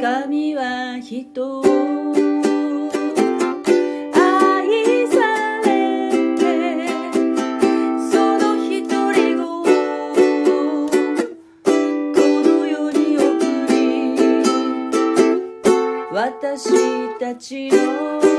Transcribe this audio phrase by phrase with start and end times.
[0.00, 1.60] 神は人。
[1.60, 1.64] を
[4.14, 5.16] 愛さ
[5.64, 6.42] れて
[8.08, 9.64] その一人を
[11.64, 13.26] この世に送
[13.68, 13.74] り
[16.12, 18.37] 私たちの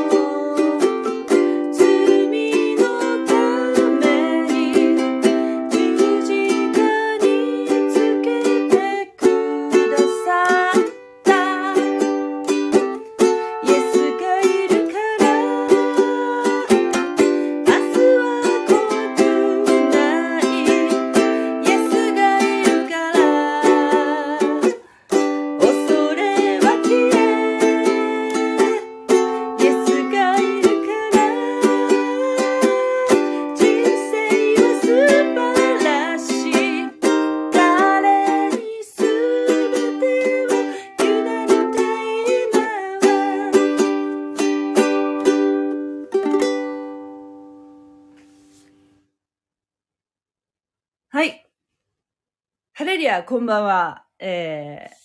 [53.26, 54.06] こんばんは。
[54.20, 54.96] えー、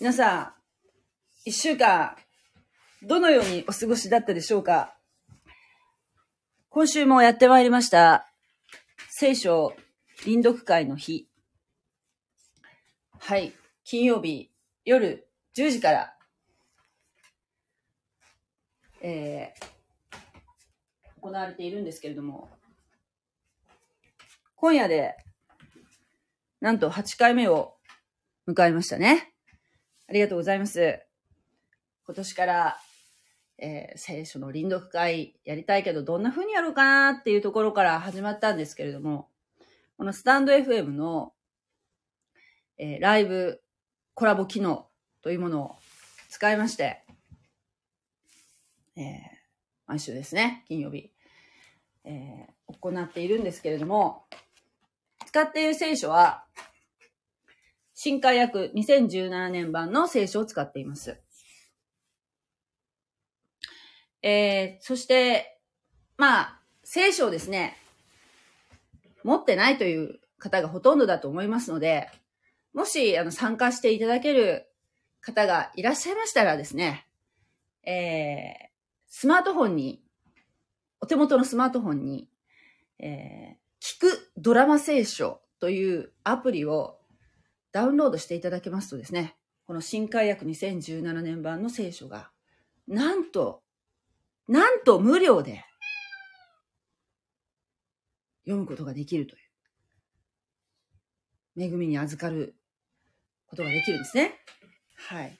[0.00, 0.52] 皆さん、
[1.44, 2.16] 一週間、
[3.02, 4.96] どのようにお過ごしだったでしょうか？
[6.68, 8.30] 今週もやってまいりました、
[9.10, 9.74] 聖書
[10.24, 11.28] 臨読会の日。
[13.18, 13.52] はい。
[13.84, 14.50] 金曜日
[14.84, 16.14] 夜10時から、
[19.00, 22.50] えー、行われているんですけれども、
[24.54, 25.16] 今夜で、
[26.60, 27.76] なんと8回目を
[28.48, 29.32] 迎えましたね。
[30.08, 31.00] ありがとうございます。
[32.04, 32.78] 今年から、
[33.58, 39.28] えー聖書の臨読会やりたいけど、どんな風にやろうかなっていうところから始まったんですけれども、
[39.96, 41.32] このスタンド FM の、
[42.76, 43.60] えーライブ
[44.14, 44.88] コラボ機能
[45.22, 45.76] というものを
[46.28, 47.04] 使いまして、
[48.96, 49.04] えー
[49.86, 51.12] 毎週ですね、金曜日、
[52.04, 54.24] えー行っているんですけれども、
[55.26, 56.44] 使っている聖書は、
[58.00, 61.18] 新海訳2017年版の聖書を使っています。
[64.22, 65.58] えー、そして、
[66.16, 67.76] まあ、聖書をですね、
[69.24, 72.08] 持ってないという方がほとんどだと思いますので、
[72.72, 74.70] もし、あの、参加していただける
[75.20, 77.04] 方がいらっしゃいましたらですね、
[77.82, 78.68] えー、
[79.08, 80.04] スマートフォンに、
[81.00, 82.28] お手元のスマートフォンに、
[83.00, 86.97] えー、聞くドラマ聖書というアプリを
[87.72, 89.36] ダウンロードしていただけますとですね、
[89.66, 92.30] この新海訳2017年版の聖書が、
[92.86, 93.62] なんと、
[94.46, 95.64] なんと無料で
[98.44, 99.38] 読むことができるとい
[101.56, 102.56] う、恵みに預かる
[103.46, 104.40] ことができるんですね。
[104.96, 105.38] はい。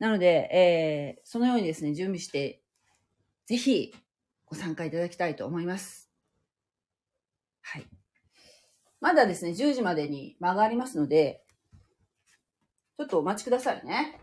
[0.00, 2.62] なので、えー、そのようにですね、準備して、
[3.46, 3.94] ぜひ
[4.46, 6.10] ご参加いただきたいと思います。
[7.62, 7.99] はい。
[9.00, 11.42] まだですね、10時までに間がありますので、
[12.98, 14.20] ちょっとお待ちくださいね。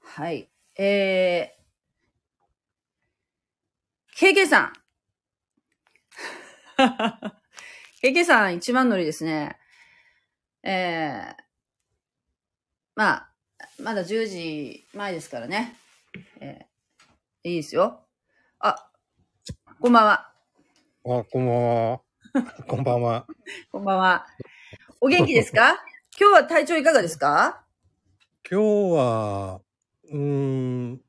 [0.00, 0.48] はい。
[0.78, 4.72] えー、KK さん。
[8.02, 9.58] KK さん一番乗りですね。
[10.62, 11.42] えー、
[12.94, 13.35] まあ、
[13.82, 15.76] まだ10時前ですからね。
[16.40, 18.00] えー、いいですよ。
[18.58, 18.90] あ、
[19.80, 20.32] こんばんは。
[21.04, 22.00] あ、こんばんは。
[22.68, 23.26] こんばんは。
[23.72, 24.26] こんばんは。
[25.00, 25.82] お元気ですか？
[26.18, 27.64] 今日は体調いかがですか？
[28.50, 29.60] 今日は、
[30.10, 31.00] うーん、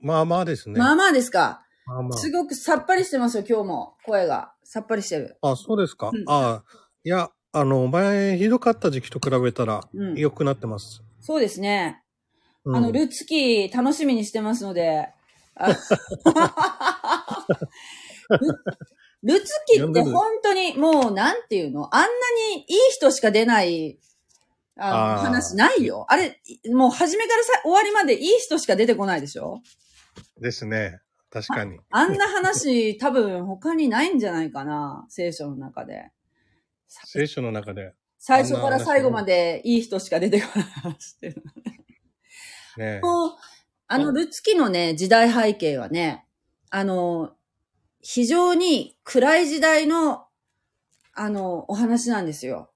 [0.00, 0.78] まあまあですね。
[0.78, 3.96] まあまあですかまあますごくさっぱりしてますよ、今日も。
[4.04, 4.54] 声が。
[4.64, 5.36] さっぱりしてる。
[5.42, 5.52] あ。
[5.52, 6.10] あ、そうですか。
[6.12, 6.62] うんあ
[7.04, 10.14] いや、あの、前、ひどかった時期と比べたら、うん。
[10.14, 11.02] 良くなってます。
[11.22, 12.02] そうですね。
[12.64, 15.08] うんあの、ルツキー楽しみにしてますので。
[15.54, 15.68] あ
[19.22, 21.94] ルルツキって本当にもう、なんていうの？
[21.94, 22.08] あんな
[22.56, 23.98] にいい人しか出ない、
[24.76, 26.06] あの話ないよ。
[26.08, 26.40] あれ、
[26.72, 29.60] もう初めからさ終わりまでいい人しか出てこないでしょ？
[30.40, 31.00] ですね。
[31.30, 31.78] 確かに。
[31.90, 36.10] あんな話多分他にないんじゃないかな、聖書の中で。
[36.88, 41.42] 聖書の中で、最初から最後までいい人しか出てこない話っていう
[42.76, 42.84] の。
[42.84, 43.00] ね。
[43.88, 46.24] あの、ルツキのね、時代背景はね、
[46.70, 47.34] あの、
[48.00, 50.26] 非常に暗い時代の、
[51.14, 52.70] あの、お話なんですよ。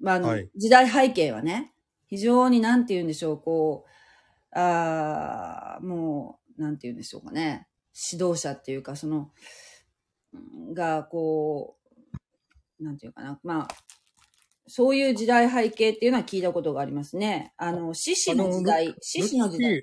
[0.00, 1.74] まあ、あの、はい時代背景はね、
[2.06, 7.68] 非常になんて言うんでしょう、こう、あーもう、なんて言うんでしょうかね、
[8.10, 9.30] 指導者っていうか、その、
[10.32, 10.38] う
[10.70, 11.76] んが、こ
[12.80, 13.68] う、なんていうかな、まあ、
[14.68, 17.52] そういう時代背景っていうのは聞いたことがありますね。
[17.56, 19.82] あの、獅子の時代、獅子の時代。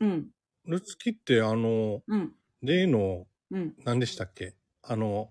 [0.00, 0.26] うん。
[0.66, 2.32] ルツキって、あの、うん。
[2.62, 3.74] 例の、うん。
[3.84, 4.54] 何でしたっけ？
[4.82, 5.30] あの、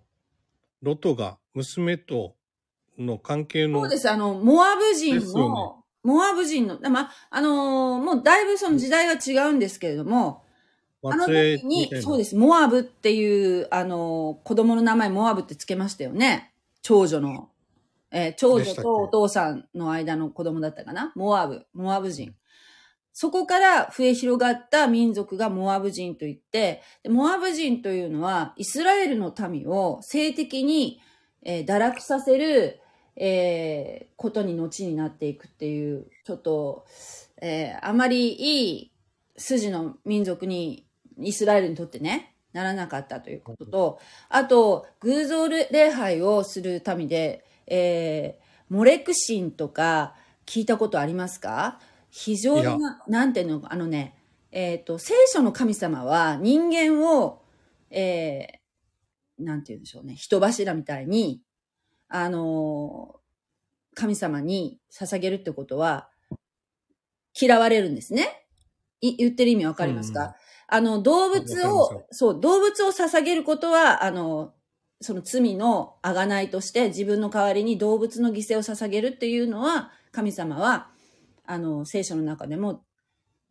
[0.81, 2.35] ロトが娘と
[2.97, 4.09] の関係の、そうです。
[4.09, 10.43] あの、モアブ人の、モアブ人の、まあ、あのーもうだいぶその時代は違うんですけれども、
[11.03, 12.35] あの時にそうです。
[12.35, 16.53] モアブっていう、あのー子供の名前モアブってつけましたよね。
[16.81, 17.50] 長女の。
[18.11, 21.11] えー長女とお父さんの間の子供だったかな？
[21.15, 21.65] モアブ。
[21.73, 22.35] モアブ人。
[23.13, 31.01] そこから増え広がった民族がモアブ人といって、でモアブ人というのは、イスラエルの民を性的に、
[31.43, 32.79] えー堕落させる、
[33.15, 36.85] えーことに後になっていくっていう、ちょっと、
[37.41, 38.91] えーあまりいい
[39.37, 40.85] 筋の民族に、
[41.19, 43.99] イスラエルにとってね、ならなかったということと、
[44.29, 50.15] あと、偶像礼拝をする民で、えーモレクシンとか
[50.45, 51.77] 聞いたことありますか？
[52.09, 54.15] 非常にな、なんていうの、あのね、
[54.51, 57.41] えっ、と、聖書の神様は人間を、
[57.89, 61.41] えーなんて言うんでしょうね、人柱みたいに、
[62.07, 63.21] あのー
[63.93, 66.09] 神様に捧げるってことは、
[67.39, 68.45] 嫌われるんですね。
[69.01, 70.31] い言ってる意味わかりますか、うん。
[70.67, 74.53] あの、動物をよ、そう、動物を捧げることは、あの、
[75.01, 80.89] その罪の贖いとして自分の代わりに動物の犠牲を捧げるっていうのは、神様は、
[81.45, 82.83] あの、聖書の中でも、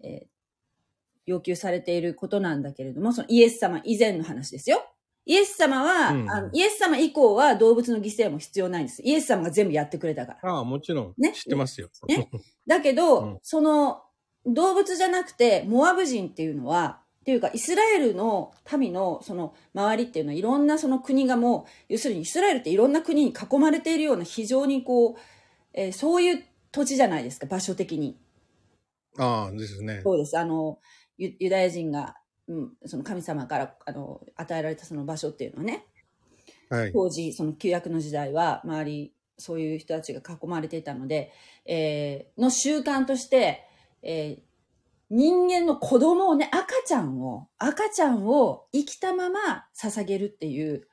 [0.02, 0.31] えー
[1.26, 4.82] 要求されていることなんだけれども、そのイエス様以前の話ですよ。
[5.26, 9.03] イエス様は、うんあのイエス様以降は動物の犠牲も必要ないんです。
[9.03, 10.55] イエス様が全部やってくれたから。
[10.55, 11.14] ああ、もちろん。
[11.19, 11.32] ね？
[11.32, 11.88] 知ってますよ。
[12.08, 12.29] ね？
[12.67, 14.03] だけど、うんその
[14.46, 25.14] 動物じゃなくて、モアブ人っていうのは、っていうか、イスラエルの民のその周りっていうのは、いろんなその国がもう、要するにイスラエルっていろんな国に囲まれているような非常にこう、
[25.75, 28.19] えーそういう土地じゃないですか、場所的に。
[29.19, 30.00] ああ、ですね。
[30.02, 30.38] そうです。
[30.38, 30.78] あの、
[31.19, 32.17] ユユダヤ人が、
[32.49, 35.84] うん、その神様からあの与えられたその場所っていうのはね、
[36.70, 36.93] はい。
[36.93, 41.32] 当時、その旧約の時代は、周り、そういう人たちが囲まれていたので、
[41.67, 43.67] えーの習慣として、
[44.02, 44.50] えー
[45.11, 50.87] 人間の子供をね、赤ちゃんを、赤ちゃんを生きたまま捧げるっていう、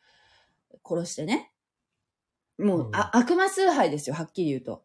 [0.83, 1.51] 殺してね。
[2.57, 4.83] もう、うんあ悪魔崇拝ですよ、はっきり言うと。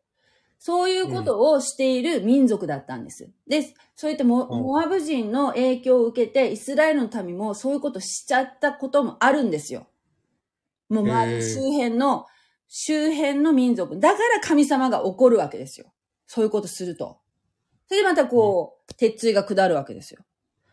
[0.59, 3.33] そういうことをしている民族だったんです。
[3.49, 9.89] で、そういったモ,、うんモアブ人の影響を受けて、イスラエルの民もそういうことしちゃったこともあるんですよ。
[10.89, 12.27] もう周り周辺の、
[12.69, 13.99] 周辺の民族。
[13.99, 15.93] だから神様が怒るわけですよ。
[16.27, 17.22] そういうことすると。
[17.93, 20.23] それでまたこう、鉄槌が下るわけですよ。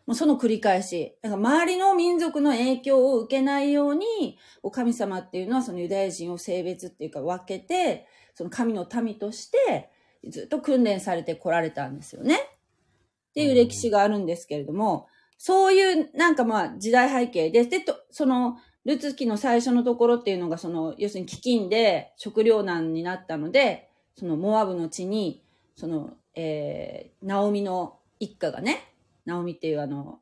[0.06, 1.18] もうその繰り返し。
[1.20, 9.90] だから周りの民族の影響を受けないように、お神様っていうのはそのユダヤ人を性別っていうか分けて、その神の民として
[10.30, 12.36] ずっと訓練されてこられたんですよね。
[12.36, 15.06] っていう歴史があるんですけれども、
[15.36, 18.56] そういうなんかまあ時代背景で、で、とその、
[18.86, 25.44] ルツキの最初のところっていうのがその、要するに飢饉で食糧難になったので、そのモアブの地に、
[25.76, 28.94] その、えー、ナオミの一家がね、
[29.26, 30.20] ナオミっていうあの、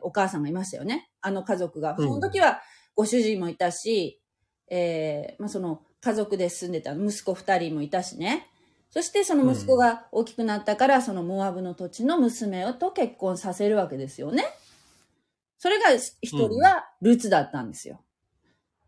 [0.00, 1.10] お母さんがいましたよね。
[1.20, 1.94] あの家族が。
[1.98, 2.62] うんその時は
[2.94, 4.22] ご主人もいたし、
[4.70, 8.48] えー、まあその家族で住んでた息子二人もいたしね。
[8.90, 14.44] そしてその息子が大きくなったから、そのモアブの土地の娘をと結婚させるわけですよね。
[15.58, 18.00] それが一人はルツだったんですよ。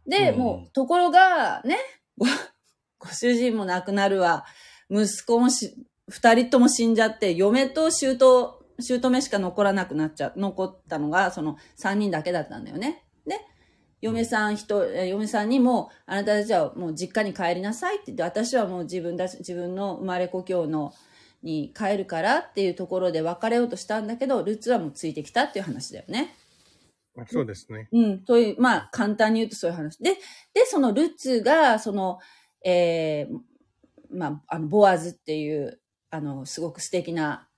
[0.06, 1.76] で、うんもう、ところが、ね、
[2.16, 2.26] ご
[2.98, 4.46] ご主人も亡くなるわ、
[4.90, 5.76] 息子もし、
[6.08, 13.04] 二人とも死んじゃって、嫁と姑、姑しか残らなくなっちゃ、残ったのが、その三人だけだったんだよね。
[13.26, 13.40] で、
[14.00, 20.92] 嫁さん人、え嫁さんにも、あなたたちはもう実家に帰りなさいって言って、私はもう自分だ自分の生まれ故郷の、
[21.42, 26.34] に帰るからっていうところで別れようとしたんだけど、ルツはもうついてきたっていう話だよね。
[27.26, 27.88] そうですね。
[27.92, 29.98] うん、という、まあ、簡単に言うとそういう話。
[29.98, 30.14] で、
[30.54, 32.18] で、そのルツが、その、
[32.64, 33.38] えー
[34.10, 37.48] まあ、あの、ボアズっていう、あの、すごく素敵な、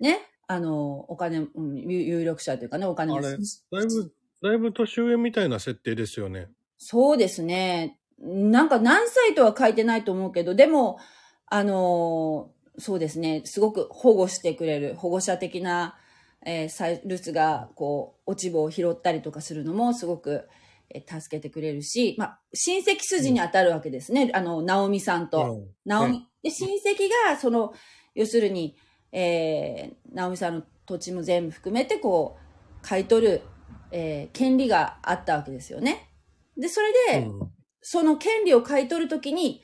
[0.00, 6.48] ね、あの、お金、うん、有有力者というかね、お金があれだいぶ、だいぶ年上みたいな設定ですよね。
[6.78, 7.98] そうですね。
[8.18, 10.98] なんか何歳とは書いてないと思うけど、でも、
[11.46, 15.98] あのーそうですね、すごく保護してくれる、保護者的な、
[16.46, 20.48] えーサイルツが、こう、落ち葉を拾ったりとかするのもすごく、
[20.88, 24.30] えー助けてくれるし、まあ、親戚筋に当たるわけですね。
[24.34, 25.52] あの、ナオミさんと。
[25.52, 26.26] うんナオミね。
[26.42, 27.72] で、親戚が、その、
[28.14, 28.76] 要するに、
[29.12, 33.42] えー、ナオミさんの土地も全部含めて、こう、買い取る、
[33.90, 36.08] えー権利があったわけですよね。
[36.56, 39.62] で、それで、うんその権利を買い取るときに、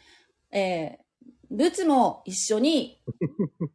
[0.51, 3.01] えー、仏も一緒に
[3.61, 3.69] 引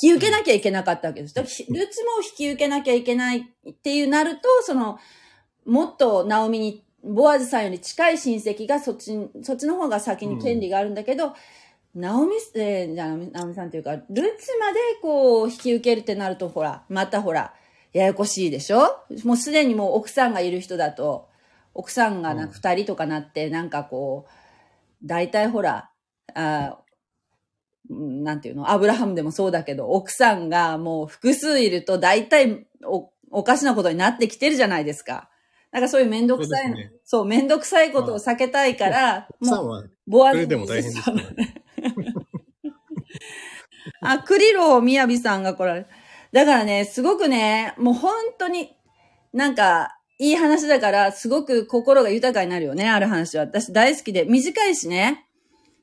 [0.00, 1.34] き受けなきゃいけなかったわけです。
[1.34, 4.98] だからひ仏も引き受けなきゃいけないっていうなると、その、
[5.64, 11.34] もっとナオミに、ボアズさんより近い親戚がそっちに、そっちの方が先に権利があるんだけど、
[11.94, 14.02] ナオミ、えー、じゃあ、ナオミさんというか、ル
[14.38, 17.54] ツまでこう、引き受けるってなると、ほら、またほら、
[17.92, 18.98] ややこしいでしょ？
[19.24, 21.28] もうすでにもう奥さんがいる人だと、
[21.72, 25.90] 奥さんがなうん二人とかなって、なんかこう、大体ほら、
[26.34, 26.78] あ
[27.88, 35.28] なんていうの、アブラハムでもそうだけど、奥さんがもう複数いると大体おおかしなことになってきてるじゃないですか。
[35.70, 41.63] なんかそういうめんどくさいの、そうねそう、めんどくさいことを避けたいから、もう、ボアズそれでも大変ですね。
[44.04, 45.86] あ、クリローみやびさんが来られる。
[46.32, 48.76] だからね、すごくね、もう本当に、
[49.32, 53.44] なんか、いい話だから、すごく心が豊かになるよね、ある話は。
[53.44, 55.26] 私大好きで、短いしね、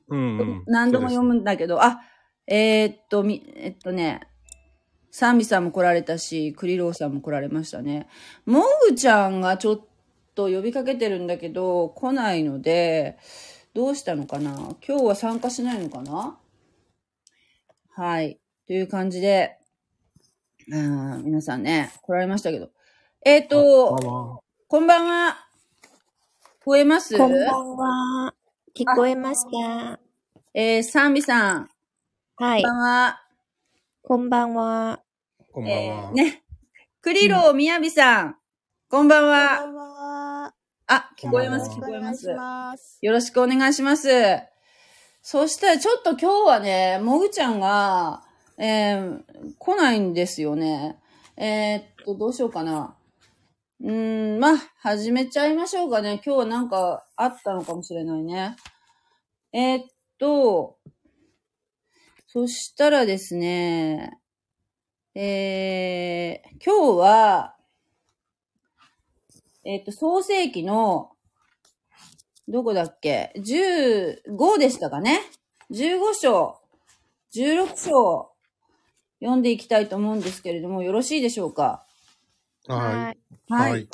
[0.08, 0.62] うんうん。
[0.66, 2.00] 何度も読むんだけど、あ、
[2.46, 4.20] えーっと、み、えっとね、
[5.10, 8.08] サンビさんも来られたし、クリローさんも来られましたね。
[8.46, 9.80] モグちゃんがちょっ
[10.34, 13.18] と呼びかけてるんだけど、来ないので、
[13.74, 14.52] どうしたのかな？
[14.86, 16.38] 今日は参加しないのかな？
[17.94, 18.40] はい。
[18.66, 19.58] という感じで、
[20.66, 22.70] うん皆さんね、来られましたけど。
[23.24, 25.46] えーっと、こんばんは。
[26.62, 27.18] 聞こえます？
[27.18, 28.34] こんばんは。
[28.74, 29.98] 聞こえますか？
[30.54, 31.68] えー、サンビさん、
[32.36, 32.78] はいこんば。
[32.78, 33.20] んは。
[34.02, 35.02] こんばんは。
[35.52, 36.10] こんばんえは。
[36.10, 36.42] ーね。
[37.02, 38.36] クリローみやびさん、
[38.88, 39.66] こんばんこんばは。
[39.66, 40.54] んは。
[40.86, 42.98] あ、聞こえます、聞こえます。
[43.02, 44.08] よろしくお願いします。
[45.24, 48.24] そしたらちょっと今日はね、もぐちゃんが、
[48.58, 49.22] えー、
[49.56, 50.98] 来ないんですよね。
[51.36, 52.96] えーっと、どうしようかな。
[53.80, 56.20] うーん、まあ、始めちゃいましょうかね。
[56.26, 58.56] 今日はなんかあったのかもしれないね。
[59.52, 59.84] えーっ
[60.18, 60.78] と、
[62.26, 64.18] そしたらですね、
[65.14, 67.56] えー、今日は、
[69.64, 71.11] えっと、創世記の、
[72.48, 75.20] どこだっけ ?15 でしたかね
[75.70, 76.58] ?15 章、
[77.34, 78.32] 16章、
[79.20, 81.86] 読んでいきたいと思うんですけれども、よろしいでしょうか？
[82.66, 83.18] はい。
[83.18, 83.52] い。
[83.52, 83.72] はい。
[83.72, 83.88] はい。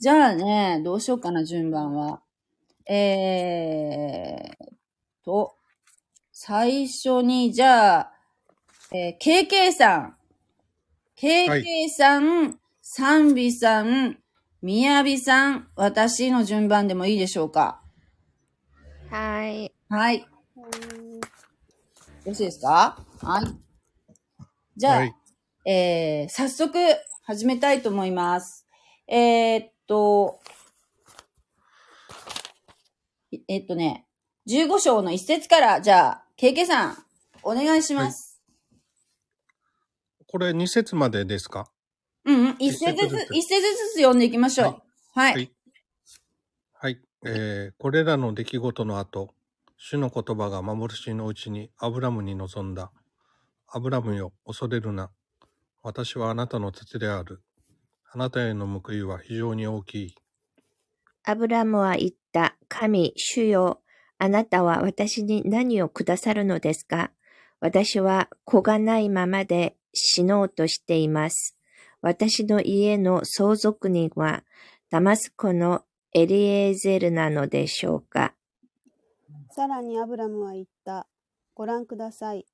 [0.00, 2.20] じゃあね、どうしようかな、順番は。
[2.86, 4.74] えー
[5.24, 5.56] と、
[6.32, 8.12] 最初に、じゃあ、
[8.92, 10.16] えー、KK さん。
[11.16, 14.18] KK さん、サンビさん、
[14.64, 17.82] みやびさん、私の順番でもいいでしょうか？
[19.10, 19.70] はい。
[19.90, 20.20] はい。
[20.20, 20.26] よ
[22.24, 22.98] ろしいですか？
[23.20, 23.44] はい。
[24.74, 25.14] じゃあ、はい。
[25.66, 26.78] えー、早速
[27.24, 28.66] 始めたいと思います。
[29.06, 30.40] えー、っと、
[33.32, 34.06] いえっとね、
[34.48, 36.96] 15章の一節から、じゃあ、ケイケさん、
[37.42, 38.40] お願いします。
[40.26, 41.70] これ2節までですか？
[42.26, 44.82] うんうん、一節ずつ、一節ずつ一節ずつ読んでいきましょう。
[45.14, 45.32] はい。
[45.34, 45.50] はい
[46.72, 47.00] はい。
[47.26, 49.34] えー、これらの出来事の後、
[49.76, 52.90] 主の言葉が幻のうちにアブラムに臨んだ。
[53.66, 55.10] アブラムよ、恐れるな。
[55.82, 57.42] 私はあなたの父である。
[58.12, 60.14] あなたへの報いは非常に大きい。
[61.24, 62.56] アブラムは言った。
[62.68, 63.80] 神、主よ。
[64.18, 67.10] あなたは私に何をくださるのですか？
[67.60, 71.56] 私は子がないままで死のうとしています。
[72.04, 74.44] 私の家の相続人は
[74.90, 78.34] ダマスコのエリエーゼルなのでしょうか？
[79.48, 81.06] さらにアブラムは言った。
[81.54, 82.44] ご覧ください。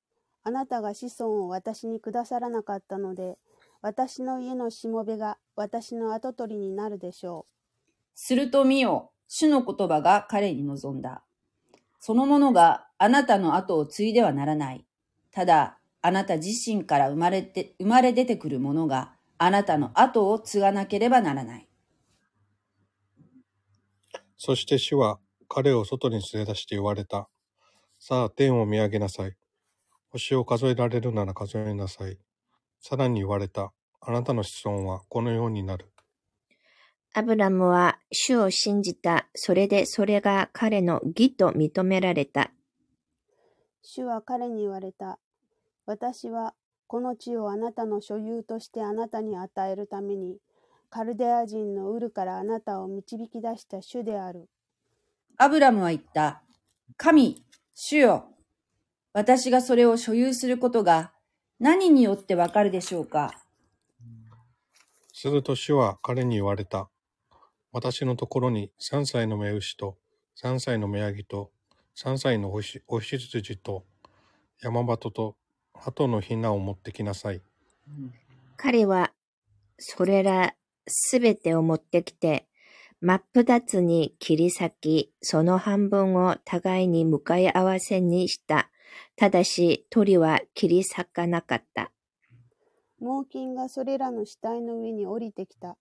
[0.45, 3.37] あなたが子孫を私にくださらなかったので、
[3.81, 7.45] 私の家のしもべが私の跡取りになるでしょ
[8.15, 11.23] すると見よ、主の言葉が彼に望んだ。
[11.99, 14.85] その者があなたの後を継いではならない。
[15.29, 19.11] ただ、あなた自身から生まれて、生まれ出てくる者が
[19.43, 21.67] あなたの後を継がなければならない。
[24.37, 25.19] そして主は
[25.49, 27.27] 彼を外に連れ出して言われた。
[27.97, 29.35] さあ、天を見上げなさい。
[30.11, 32.19] 星を数えられるなら数えなさい。
[32.79, 33.73] さらに言われた。
[33.99, 35.91] あなたの子孫はこのようになる。
[37.15, 39.27] アブラムは主を信じた。
[39.33, 42.43] それでそれが彼の義と認められた。
[42.43, 42.51] う。
[43.81, 45.17] 主は彼に言われた。
[45.87, 46.53] 私は
[46.91, 50.39] この地をあなたの所有としてあなたに与えるために、
[50.89, 54.49] カルデア人のウルからあなたを導き出した主である。
[55.37, 56.43] アブラムは言った。
[56.97, 58.25] 神、主よ。
[59.13, 61.13] 私がそれを所有することが
[61.61, 63.31] 何によってわかるでしょうか？
[65.13, 66.89] すると主は彼に言われた。
[67.71, 69.97] 私のところに3歳の目牛と
[70.43, 71.51] 3歳の目ヤギと
[71.95, 72.59] 3歳のお
[72.99, 73.85] 羊と
[74.59, 75.37] 山鳩と
[75.81, 77.41] 鳩のひなを持ってきなさい。
[78.55, 79.11] 彼は
[79.79, 80.53] それら
[80.87, 82.47] すべてを持ってきて、
[83.01, 88.69] 真っ二つに切り裂き、その半分を互いに向かい合わせにした。
[89.15, 91.91] ただし鳥は切り裂かなかった。
[92.99, 95.77] 猛禽がそれらの死体の上に降りてきた。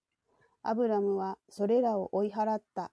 [0.62, 2.90] アブラムはそれらを追い払った。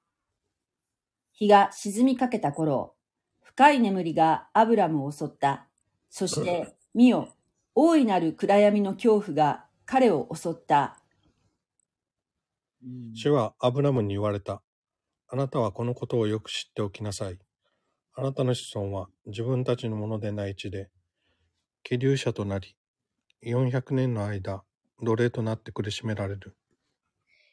[1.32, 2.96] 日が沈みかけた頃、
[3.42, 5.68] 深い眠りがアブラムを襲った。
[6.10, 7.36] そして、見よ、
[7.76, 11.02] 大いなる暗闇の恐怖が彼を襲った。
[13.14, 14.62] 主はアブラムに言われた。
[15.28, 17.40] あなたはこのことをよく知っておきなさい。
[18.14, 20.90] あなたの子孫は自分たちのものでない地で、
[21.84, 22.76] 気流者となり、
[23.44, 24.64] 400年の間、
[25.02, 26.58] 奴隷となって苦しめられる。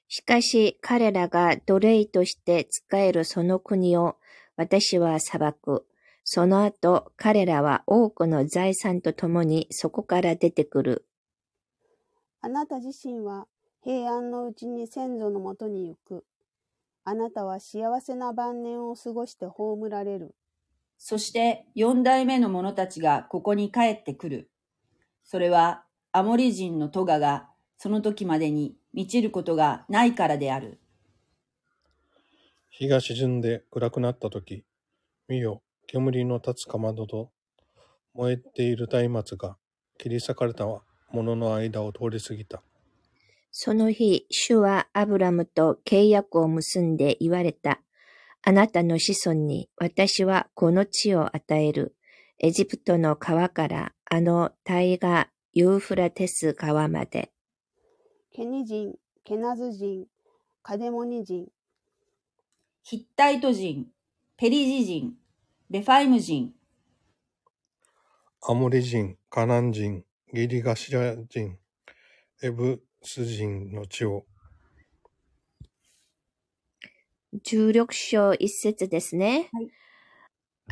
[0.08, 4.16] しかし彼らが奴隷として仕えるその国を
[4.56, 5.86] 私は裁く。
[6.24, 11.06] その後彼らは多くの財産とともにそこから出てくる。
[12.40, 13.46] あなた自身は
[13.82, 16.24] 平安のうちに先祖のもとに行く。
[17.04, 20.34] あなたは幸せな晩年を過ごして葬られる。
[20.96, 24.50] そして四代目の者たちがここに帰ってくる。
[25.24, 30.80] それはアモリ人のトガがその時までに満ちることがないからである。
[32.70, 34.64] 日が沈んで暗くなったとき、
[35.28, 37.30] 見よ、煙の立つかまどと
[38.14, 39.56] 燃えている松明が
[39.98, 42.62] 切り裂かれたものの間を通り過ぎた。
[43.50, 47.80] その日、主はアブラムと契約を結んで言われた。
[48.42, 51.94] あなたの子孫に私はこの地を与える。
[52.40, 57.30] エジプトの川からあの大河ユーフラテス川まで。
[58.32, 60.06] ケニ人、ケナズ人、
[60.62, 61.46] カデモニ人、
[62.82, 63.86] ヒッタイト人、
[64.36, 65.14] ペリジ人、
[65.70, 66.52] レファイム人、
[68.42, 71.58] アモリ人、カナン人、ギリガシラ人、
[72.42, 74.26] エブス人の地を、
[77.42, 79.48] 16章一節ですね。
[79.52, 79.70] はい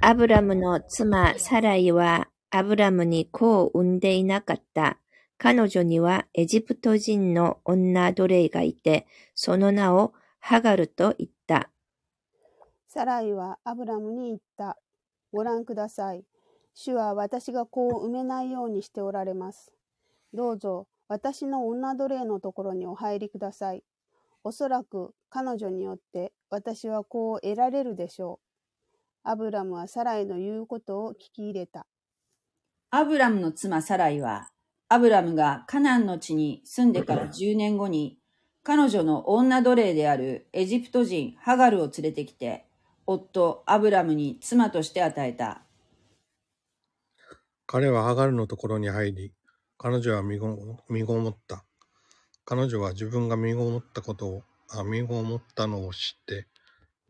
[0.00, 4.98] アブラムの妻サライはアブラムに子を産んでいなかった。
[5.38, 11.70] 彼女にはエジプト人の女奴隷がいて、その名をハガルと言った。
[12.88, 14.78] サライはアブラムに言った。
[15.32, 16.24] ご覧ください。
[16.74, 19.72] 主は私が子を産めないようにしておられます。
[20.32, 23.82] どうぞ私の女奴隷のところにお入りください。
[24.44, 28.52] おそらく彼女によって私は子を得られるでしょう。
[29.24, 31.86] アブラムはサライの言うことを聞き入れた。
[32.90, 34.50] アブラムの妻サライは、
[34.88, 38.18] アブラムがカナンの地に住んでから 10年後に、
[38.64, 42.66] 彼女の女奴隷であるエジプト人ハガルを連れてきて、
[43.06, 45.62] 夫アブラムに妻として与えた。
[47.66, 49.32] 彼はハガルのところに入り、
[49.78, 50.56] 彼女は身ご
[50.88, 51.64] 身ごもった。
[52.44, 56.46] 彼女は自分が身ごもったことを、あ身ごもったのを知って、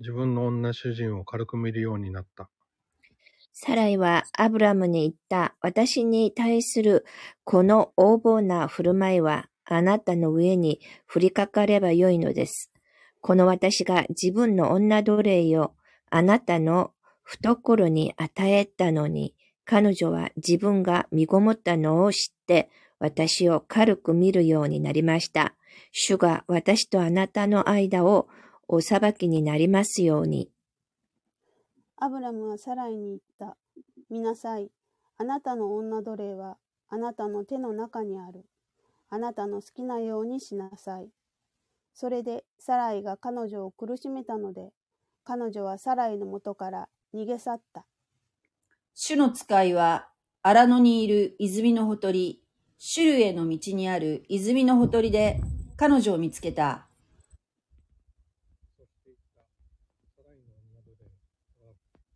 [0.01, 2.49] 自分の女主人を軽く見るようになった。
[3.53, 5.57] サライはアブラムに言った。
[5.61, 7.05] 私に対する
[7.45, 10.81] この横暴な振る舞いはあなたの上に
[11.13, 12.73] 降りかかればよいのです。
[13.21, 15.75] この私が自分の女奴隷を
[16.15, 25.55] あなたの懐に与えたのに、彼女は自分が身ごもったのを知って、私を軽く見るようになりました。
[25.91, 28.29] 主が私とあなたの間を
[28.69, 30.51] お裁きになりますように。
[31.97, 33.57] アブラムはサライに言った。
[34.11, 34.71] 見なさい。
[35.17, 36.59] あなたの女奴隷は
[36.91, 38.45] あなたの手の中にある。
[39.09, 41.09] あなたの好きなようにしなさい。
[41.95, 44.73] それでサライが彼女を苦しめたので、
[45.25, 47.87] 彼女はサライの元から逃げ去った。
[48.95, 50.09] 主の使いは、
[50.43, 52.43] 荒野にいる泉のほとり、
[52.79, 55.41] シュルへの道にある泉のほとりで
[55.77, 56.89] 彼女を見つけた。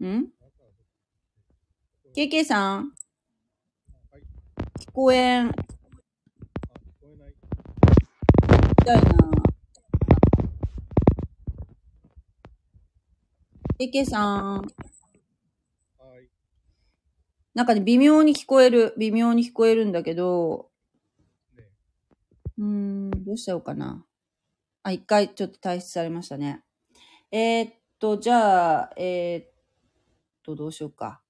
[0.03, 0.27] ん
[2.17, 2.93] ?KK さん？
[4.81, 5.49] 聞こえん。
[5.49, 5.55] 聞こ
[7.13, 7.35] えない。
[8.83, 9.56] 痛いな。
[13.79, 14.57] KK さん。
[14.57, 16.29] はい。
[17.55, 18.95] なんかね、微妙に聞こえる。
[18.97, 20.71] 微妙に聞こえるんだけど、
[21.55, 21.65] ね
[22.59, 24.05] うーん、どうしようかな。
[24.83, 26.63] あ、一回ちょっと退出されましたね。
[27.31, 29.47] えーっと、じゃあ、えーっ
[30.43, 31.21] と、どうしようか。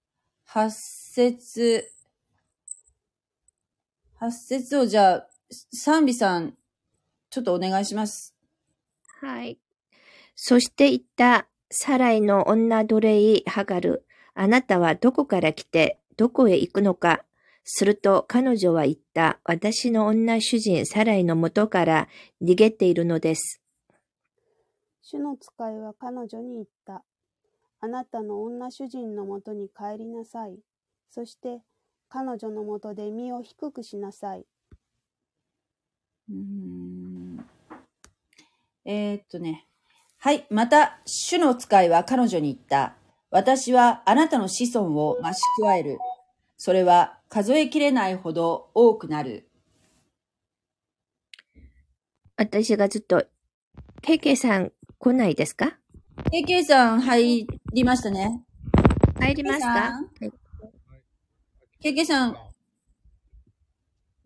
[0.44, 1.90] 八節、
[4.14, 6.56] 八節をじゃあ、賛美さん、
[7.28, 8.36] ちょっとお願いします。
[9.20, 9.58] はい。
[10.36, 17.24] そして言った、サライの女奴隷ハガル、あなたはどこから来て、どこへ行くのか。
[17.64, 22.08] すると彼女は言った、私の女主人サライの元から
[22.40, 23.60] 逃げているのです。
[25.02, 27.02] 主の使いは彼女に言った。
[27.80, 30.58] あなたの女主人のもとに帰りなさい。
[31.10, 31.60] そして
[32.08, 34.46] 彼女のもとで身を低くしなさい。
[36.30, 37.44] うーん
[38.84, 39.66] えーっとね。
[40.18, 40.46] はい。
[40.50, 42.96] また、主の使いは彼女に言った。
[43.30, 45.98] 私はあなたの子孫を増し加える。
[46.56, 49.48] それは数えきれないほど多くなる。
[52.36, 53.24] 私がずっと、
[54.02, 55.78] KK さん来ないですか
[56.32, 58.42] ？KK さん入りましたね。
[59.20, 59.92] 入りますか
[61.82, 62.36] ？KK さん、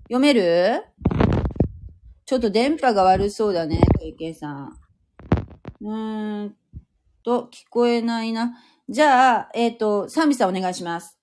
[0.05, 0.85] 読める？
[2.26, 4.79] ちょっと電波が悪そうだね、KK さん。
[5.80, 6.56] うーん
[7.24, 8.58] と、聞こえないな。
[8.88, 11.18] じゃあ、えっ、と、サミさんお願いします。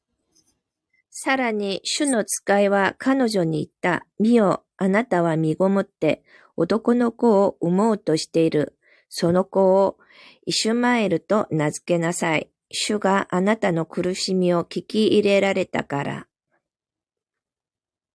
[1.09, 4.05] さらに、主の使いは彼女に言った。
[4.19, 6.23] 見よ、あなたは身ごもって、
[6.55, 8.77] 男の子を産もうとしている。
[9.09, 9.97] その子を、
[10.45, 12.49] イシュマエルと名付けなさい。
[12.69, 16.27] 主があなたの苦しみを聞き入れられたから。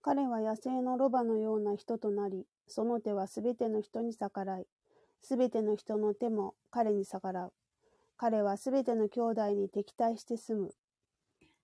[0.02, 4.66] 彼は野生のロバのような人となり、その手はすべての人に逆らい、
[5.22, 7.52] すべての人の手も彼に逆らう。
[8.16, 10.74] 彼はすべての兄弟に敵対して住む。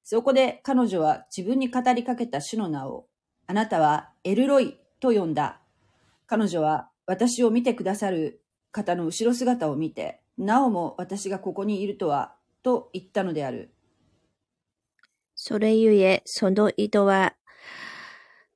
[0.02, 3.06] そこで彼女は自分に語りかけた主の名を、
[3.46, 5.60] あなたはエルロイと呼んだ。
[6.26, 13.74] 彼女は私を見てくださる方の後ろ姿を見て、なおも私がここにいるとは、と言ったのである。
[15.34, 17.34] それゆえ、その井戸は、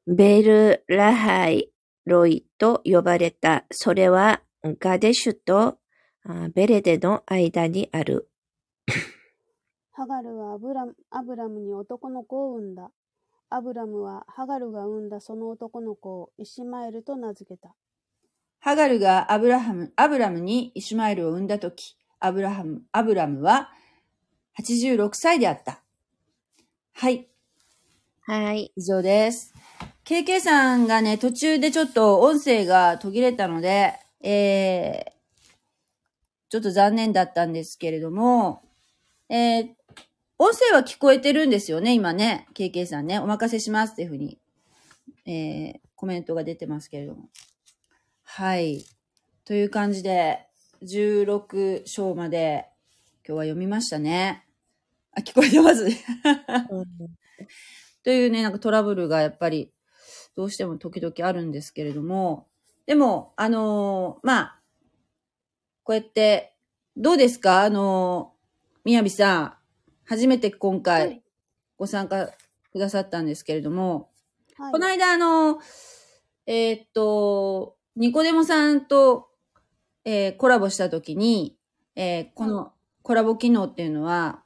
[0.06, 1.70] ベルラハイ
[2.04, 3.64] ロイと呼ばれた。
[3.70, 5.78] それは、ガデシュと
[6.24, 8.28] あベレデの間にある。
[9.90, 12.90] ハガルはアブラムアブラムに男の子を産んだ。
[13.50, 17.74] アブラムはハガルが産んだその男の子をイシマエルと名付けた。
[18.60, 23.70] ハガルがアブラハム、アブラムにイシュマエルを産んだとき、アブラハム、アブラムは
[24.60, 25.82] 86歳であった。
[26.94, 27.28] はい、
[28.24, 28.72] はい。
[28.76, 29.52] 以上です。
[30.04, 35.12] KK さんがね、途中でちょっと音声が途切れたので、えー、
[36.48, 38.62] ちょっと残念だったんですけれども、
[39.28, 39.68] えー、
[40.38, 42.46] 音声は聞こえてるんですよね、今ね。
[42.54, 44.38] KK さんね、お任せしますっていうふうに、
[45.26, 47.28] えー、コメントが出てますけれども。
[48.22, 48.84] はい。
[49.44, 50.46] という感じで、
[50.82, 52.66] 16章まで
[53.26, 54.44] 今日は読みましたね。
[55.12, 55.96] あ、聞こえてますね。
[58.02, 59.72] というね、なんかトラブルがやっぱり
[60.34, 62.48] どうしても時々あるんですけれども、
[62.86, 64.60] でも、あのーまあ、
[65.84, 66.54] こうやって、
[66.96, 67.62] どうですか？
[67.62, 69.54] あのー、みやびさん、
[70.04, 71.22] 初めて今は回い
[71.78, 72.30] ご参加
[72.72, 74.10] くださったんですけれども、
[74.58, 75.58] はいこの間あの、
[76.46, 79.30] えーっと、ニコデモさんと、
[80.04, 81.56] えーコラボしたときに、
[81.96, 84.42] えーこのコラボ機能っていうのは、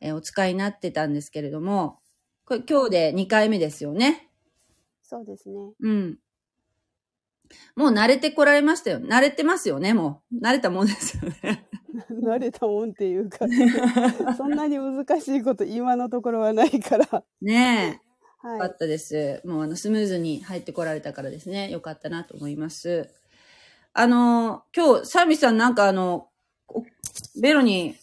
[0.00, 2.00] えーお使いになってたんですけれども、
[2.46, 4.28] これ今日で2回目ですよね。
[5.02, 5.54] そうですね。
[5.80, 6.18] うん。
[7.76, 9.00] もう慣れてこられましたよ。
[9.00, 10.44] 慣れてますよね、もう。
[10.44, 11.66] 慣れたもんですよね。
[12.10, 13.46] 慣れたもんっていうか、
[14.36, 17.24] そんなに難しいこと今のところはないから。
[17.42, 18.06] ねえ。
[18.44, 18.76] よかはいっ。
[18.78, 19.42] たです。
[19.44, 21.70] もうあの、スムーズに入ってこられたからですね。
[21.70, 23.10] よかったなと思います。
[23.92, 26.28] あの、今日、サービスさんなんかあの、
[26.68, 26.84] お
[27.40, 27.96] ベロに、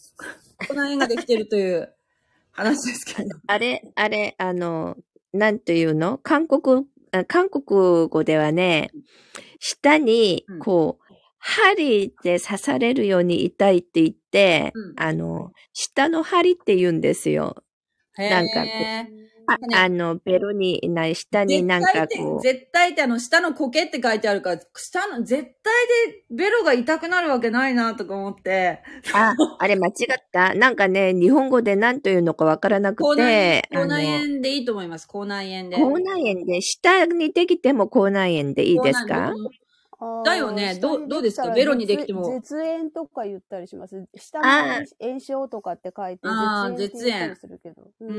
[0.68, 1.94] この縁ができてるという
[2.52, 3.28] 話ですけど。
[3.46, 4.96] あれ、あれ、あの、
[5.32, 6.18] なんというの？
[6.18, 6.80] 韓国、あ
[7.22, 8.90] 韓国語ではね、
[9.60, 11.04] 舌にうん、こう、
[11.38, 17.62] 針で刺されるように痛いって言って、うんあの、舌の針って言うんですよ。
[18.16, 25.72] なんかこうあねあの、ベロに、な、下になんかこう、絶対ってあの、下の苔って書いてあるから、下の、絶対
[26.08, 28.80] でベロが痛くなるわけないなとか思って。
[29.12, 29.92] あ、あれ間違っ
[30.32, 30.54] た？
[30.54, 35.06] なんかね、日本語で何というのかわからなくて、炎、口内炎でいいと思います。
[35.06, 35.76] 口内炎で。
[35.76, 39.32] 口内炎で、下にできても口内炎でいいですか？
[40.24, 41.50] だよねどどうですか？
[41.52, 44.06] ベロにできても絶絶縁とか言ったりします。
[44.16, 46.28] 下あの炎症とかって書いて
[46.76, 47.34] 絶縁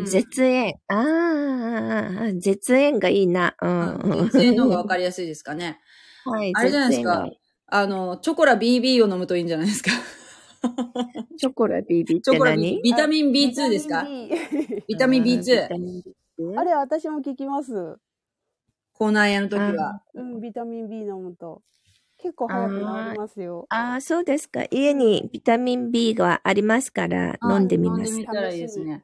[0.05, 0.75] 絶縁。
[0.87, 3.55] ああ、絶縁がいいな。
[3.61, 3.95] うん。
[3.95, 5.79] うん絶縁の方がわかりやすいですかね。
[6.25, 7.27] はい、あれじゃないですか。
[7.67, 9.91] あの、チョコラ BB を飲むといいんじゃないですか？
[11.37, 12.81] チョコラ BB ってチョコラ BB 何？
[12.81, 14.07] ビタミン B2 ですか？
[14.87, 16.01] ビタミン B2 ビタミン
[16.55, 17.97] B2 あれ、私も聞きます。
[18.97, 20.01] 口内炎の時は。
[20.13, 21.61] うん、ビタミン B 飲むと。
[22.17, 22.85] 結構早く治り
[23.19, 23.65] ますよ。
[23.69, 24.63] ああ、そうですか。
[24.71, 28.21] 家にビタミン B がありますから、あ飲んでみます飲んで。
[28.21, 29.03] みたらいいですね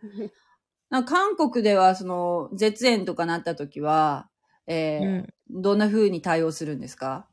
[1.06, 4.30] 韓国では、その、絶縁とかなった時は、
[4.66, 7.28] えーうんどんな風に対応するんですか？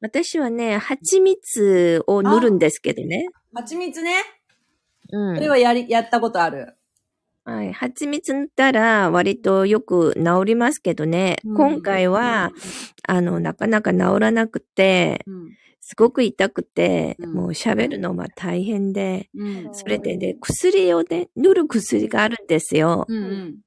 [0.00, 3.28] 私はね、蜂蜜を塗るんですけどね。
[3.52, 4.12] 蜂蜜ね。
[5.12, 6.76] うんそれはやり、やったことある。
[7.44, 7.72] はい。
[7.72, 11.38] 蜂蜜塗ったら割とよく治りますけどね。
[11.44, 12.52] うん今回は、
[13.06, 15.50] あの、なかなか治らなくて、うん。
[15.80, 19.68] すごく痛くて、うんもう喋るのが大変で、うん。
[19.72, 23.06] それでね、薬をね、塗る薬があるんですよ。
[23.08, 23.58] うんうん。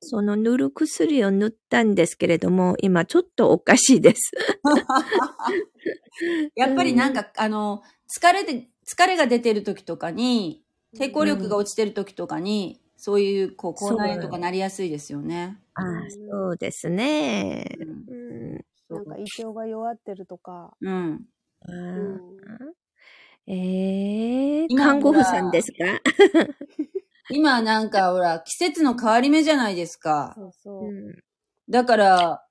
[0.00, 4.30] その塗る薬を塗ったんですけれども、今ちょっとおかしいです。
[6.54, 10.62] やっぱりなんか、あの、疲れで、疲れが出てる時とかに、
[10.96, 15.58] 抵抗力が落ちてる時とかに、そういう、こう、口内炎とかなりやすいですよね。
[15.74, 15.84] ああ、
[16.30, 17.66] そうですね。
[17.80, 18.12] うんう
[18.58, 20.76] んなんか胃腸が弱ってるとか。
[20.80, 21.24] うん。
[23.48, 25.78] えー、今看護婦さんですか、
[27.30, 30.34] 今なんか、ほら、季節の変わり目じゃないですか。
[30.36, 30.92] そうそうう。
[30.92, 31.22] ん
[31.68, 32.46] だから、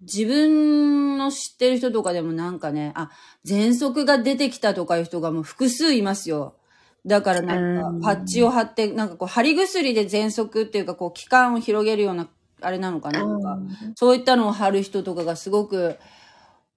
[0.00, 3.10] 自分の知ってる人とかでもなんかね、あ、
[3.46, 6.56] 喘息が出てきたとかいう人がもう複数いますよ。
[7.06, 8.00] だからなんうん。
[8.02, 12.28] か、パッチを貼って、なんかこう、貼り薬で喘息っていうか、こう、期間を広げるような、
[12.60, 13.18] あれなのかな？
[13.26, 13.58] なんか、
[13.94, 15.98] そういったのを貼る人とかがすごく、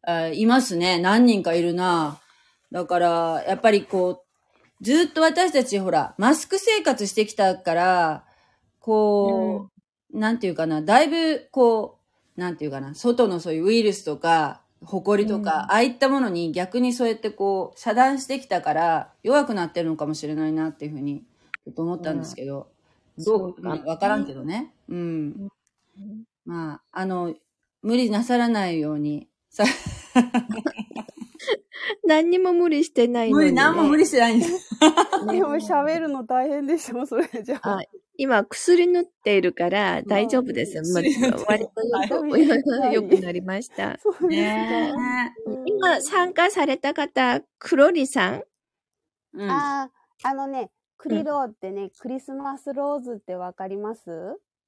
[0.08, 1.00] えーいますね。
[1.00, 2.20] 何人かいるな。
[2.72, 4.24] だから、やっぱりこ
[4.82, 8.26] う、ずっと私たちほら、マスク生活してきたから、
[8.80, 9.70] こ
[10.14, 12.00] う、なんていうかな、だいぶこ
[12.36, 21.24] う、なんていうかな、外のそういうウイルスとか、埃とか、うんああいったものに逆にそうやってこう、遮断してきたから、弱くなってるのかもしれないなっていうふうに、
[21.66, 22.68] ちょっと思ったんですけど、
[23.18, 24.74] どそううかまあわからんけどね。
[24.90, 24.98] うん。
[24.98, 27.34] うんまあ、あの、
[27.82, 29.28] 無理なさらないように。
[29.50, 29.64] さ
[32.06, 33.52] 何にも無理してないのに、ね。
[33.52, 34.70] 無理、何も無理してないんです。
[35.28, 37.78] でも喋るの大変でしょ、それじゃあ。
[37.80, 37.82] あ
[38.18, 40.78] 今、薬塗っているから大丈夫です。
[40.94, 43.98] ま薬塗ってる割とはいよく よくなりました。
[44.00, 44.94] そうですね
[45.46, 45.62] か。
[45.66, 48.44] 今、参加された方、クロリさん？
[49.34, 49.50] うん。
[49.50, 49.84] あ
[50.24, 54.10] あ、あのね、クリローってね、クリスマスローズってわかります？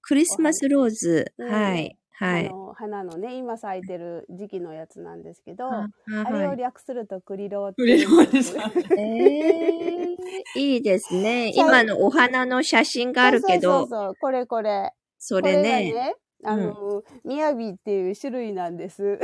[0.01, 1.33] クリスマスローズ。
[1.37, 1.98] うんはい。
[2.19, 2.47] はい。
[2.47, 5.87] あの花のね、今咲いてる時期のやつなんですけど、あ
[6.25, 8.57] あれをはい略するとクリローってクリローです
[8.99, 11.53] えー、いいですね。
[11.55, 14.91] 今のお花の写真があるけそうそうど、そうそう、これこれ。
[15.17, 19.17] そこれがれね、ね、あの、みやびっていう種類なんです。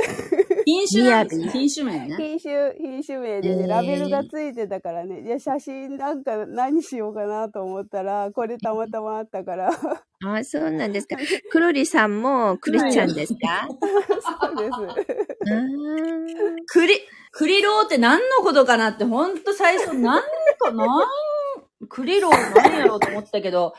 [0.64, 2.16] 品種なんです品種名ね。
[2.16, 3.68] 品種、品種名でね、えー。
[3.68, 9.90] ラベルがついてたからね、いや、写真なんか何しようかなと思ったら、これたまたまあったから、そ
[10.24, 11.16] あ、そうなんですか。
[11.50, 13.68] クロリさんもクリスチャンですか？
[14.52, 14.72] うです。
[16.66, 16.94] クリ、
[17.32, 20.22] クリローって何のことかなって、ほんと最初、何
[20.58, 21.06] か、なん、
[21.88, 23.74] クリロー何やろうと思ってたけど、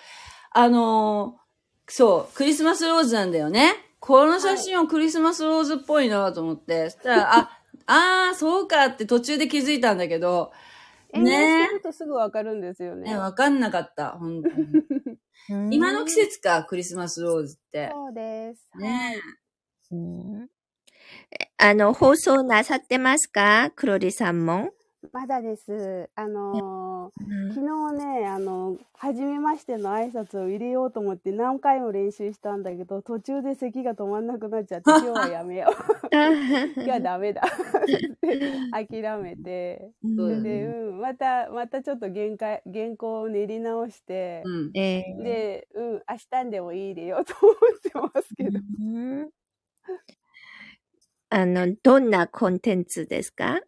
[0.52, 1.48] あのー
[1.90, 3.74] そう、クリスマスローズなんだよね。
[4.00, 10.52] この写真はクリスマスローズっぽいなと思って、そしたら、あ、あー、そうかって途中で気づいたんだけど、
[11.14, 13.12] ねしてるとすぐわかるんですよね。
[13.12, 14.68] ね、わかんなかった、本当に。
[15.74, 17.90] 今の季節か、クリスマスローズって。
[17.94, 18.70] そうです。
[18.78, 19.16] ね
[19.92, 20.48] うん
[21.32, 23.72] えあの、放送なさってますか？
[23.76, 24.74] クロリさんも。
[25.14, 26.10] まだです。
[26.16, 35.74] あのーうん昨日ね、あの、初めましての挨拶を入れようと思って何回も練習したんだけど、途中で咳が止まんなくなっちゃって、 今日はやめよう。
[36.76, 37.42] 今日はダメだ。
[38.72, 39.92] 諦めて。
[40.16, 44.72] それで、うん、また、またちょっと限界、原稿を練り直して、うん。
[44.78, 47.58] えーで、うん、明日にでもいい入れようと思っ
[48.12, 48.60] てますけど。
[48.82, 49.30] うん
[51.30, 53.62] あの、どんなコンテンツですか？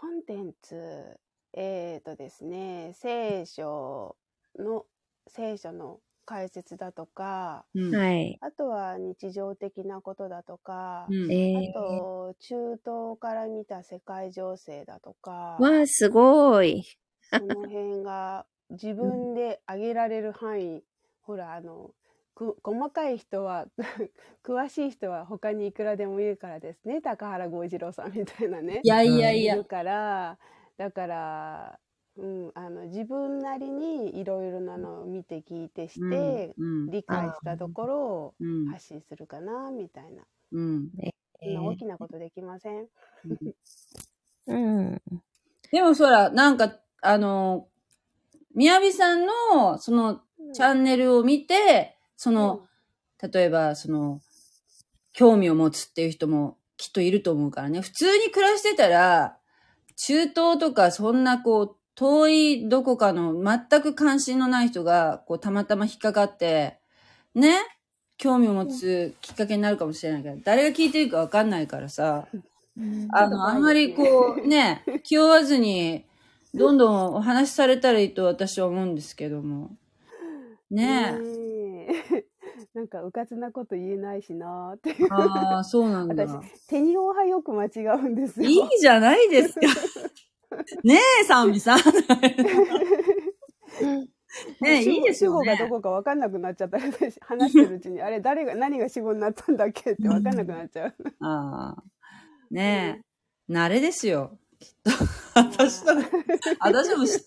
[0.00, 1.20] コンテンツ、
[1.52, 4.16] えっ、とですね、聖書
[4.58, 4.86] の、
[5.26, 7.94] 聖書の解説だとか、うん。
[7.94, 8.38] はい。
[8.40, 16.82] あとは日常的なことだとか、うんえあと、中東から見た世界情勢だとか、ー、わあ、すごい。
[17.20, 20.82] その辺が自分で上げられる範囲、
[21.20, 21.99] ほら、あの、く
[22.36, 23.66] 細かい人は、
[24.42, 27.00] 詳しい人は他にいくらでもいるからですね。
[27.02, 28.80] 高原剛次郎さんみたいなね。
[28.82, 29.64] いやいやいやいる。
[29.64, 30.38] から、
[30.78, 31.80] だから、
[32.16, 36.90] うん、あの自分なりにいろいろなのを見て聞いてして、うん。
[36.90, 38.66] 理解したところをうん。
[38.66, 40.22] 発信するかな、みたいな。
[40.52, 40.90] うん。
[41.42, 42.88] そんな大きなことできません？
[44.46, 45.02] うん。
[45.70, 47.68] でもそら、なんか、あの、
[48.54, 52.66] みやびさんの、その、チャンネルを見て、その、
[53.32, 54.20] 例えば、その、
[55.14, 57.80] 興味を持つっていう人もきっといると思うからね。
[57.80, 59.38] 普通に暮らしてたら、
[59.96, 66.78] 中東とかそんなこう、遠いどこかの全く関心のない人が、こう、たまたま引っかかって、
[67.34, 67.56] ね？
[68.18, 72.28] 興味を持つきっかけになるかもしれないけど、誰が聞いてるかわかんないからさ、
[73.12, 76.04] あの、あんまりこう、ね、気負わずに、
[76.52, 79.70] どんどんお話しされたらいいと私は思うんですけども。
[80.70, 81.49] ねえ。
[82.74, 85.12] なんかうかつなこと言えないしなーっていう。
[85.12, 86.26] ああ、そうなんだ。
[86.26, 88.48] 私、手にオはよく間違うんですよ。
[88.48, 89.60] いいじゃないですか。
[90.82, 91.78] ねえ、サンミさん。
[94.60, 95.70] ねえ、いいですよ主語がどね。
[95.70, 100.94] こか分かんなくなっちゃったら、私話してるうちに、あれ、誰が、何が主語になったんだっけって分かんなくなっちゃう。
[101.20, 101.82] ああ。
[102.50, 103.02] ね
[103.48, 104.38] え、慣れですよ。
[104.58, 104.90] きっと。
[105.50, 105.94] 私と、
[106.60, 107.22] 私もししっ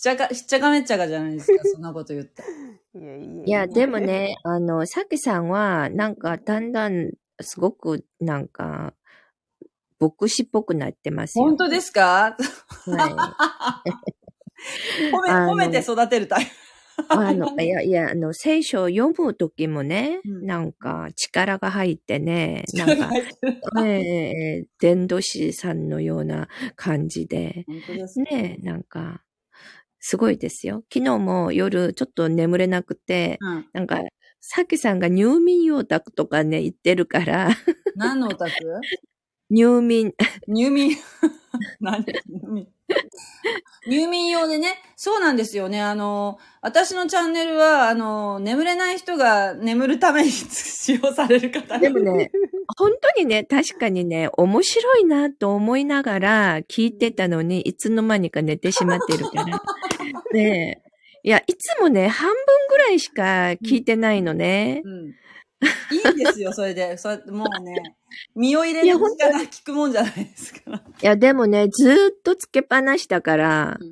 [0.00, 2.42] ちゃか、しっちゃかめっちゃかじゃないですか、そんなこと言って。
[3.44, 3.98] いやでも。
[3.98, 8.94] ね、あの、さきさんは、なんか、だんだん、すごく、なんか、
[10.00, 11.44] 牧師っぽくなってますよ。
[11.44, 12.36] 本当ですか？
[12.86, 13.82] は
[15.12, 16.46] 褒め、褒めて育てるタイい。
[17.08, 22.76] あの、いや、いや、あの、聖書を読むときもね、うんなんか、力が入ってね、プ。
[22.78, 27.64] なんか、入ってるええ伝道師さんのような感じで、
[28.30, 29.22] ね、なんか、
[30.00, 30.84] すごいですよ。
[30.92, 33.66] 昨日も夜ちょっと眠れなくて、うん。
[33.72, 34.00] なんか、
[34.40, 37.50] さきさんが入眠オタクとかね、言ってるから、
[37.96, 38.52] 何のオタク
[39.50, 40.14] 入眠、
[40.46, 40.96] 入眠。
[41.80, 42.04] 何？
[42.28, 42.68] 入眠。
[43.86, 45.80] 入眠用でね、そうなんですよね。
[45.80, 52.30] あの、私のチャンネルは、あの、眠れない人が眠るために使用される方でもね、
[52.76, 59.62] 本当にね、確かにね、面白いなと思いながら聞いてたのに、いつの間にか寝てしまってるから。
[60.32, 60.88] ねえ
[61.24, 62.36] いや、いつもね、半分
[62.70, 63.22] ぐらいしか
[63.64, 64.82] 聞いてないのね。
[64.84, 65.14] うん。
[65.90, 66.96] いいんですよ、それで。
[66.96, 67.96] それもうね、
[68.34, 70.76] 身を入れる時間が聞くもんじゃないですから。
[70.78, 73.90] いや、でもね、ずーっとつけっぱなしだから、うん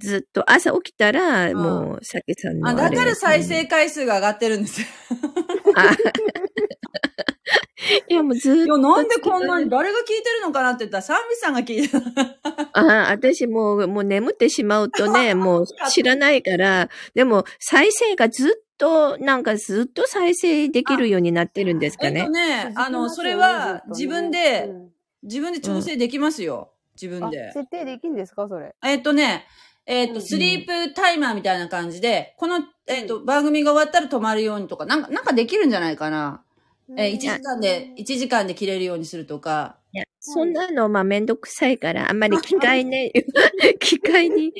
[0.00, 2.96] ずっと朝起きたら、んもう、さきさんのあ、あれ。
[2.96, 4.86] だから再生回数が上がってるんですよ。
[5.74, 5.90] あ
[8.08, 8.78] いや、もうずーっいや、と。
[8.78, 12.04] なんでこんなに、誰が聞いてるのかなって言ったら、サンビさんが聞いてる。
[12.74, 22.30] あ私もう、もう眠ってしまうとね、もう知らないから、でも再生がずっと、なんかずっと再生できるようになってるんですかねえっと。
[22.30, 24.70] ね、あの、それは自分で、
[25.22, 26.70] 自分で調整できますよ。
[27.00, 27.52] 自分あで。
[27.52, 28.48] 設定できんですか？
[28.48, 28.74] それ。
[28.84, 29.46] えっとね、
[29.86, 36.42] えっと、うんスリープタイマーみたいな感じで、この、えっと、番組が終わったら止まるようにとか、なんか、なんかできるんじゃないかな。
[36.96, 39.76] えー、1時間で、1時間で切れるようにするとか。
[39.98, 43.12] いや、そんなの、まあ、めんどくさいから、あんまり機械ね、
[43.80, 44.52] 機械に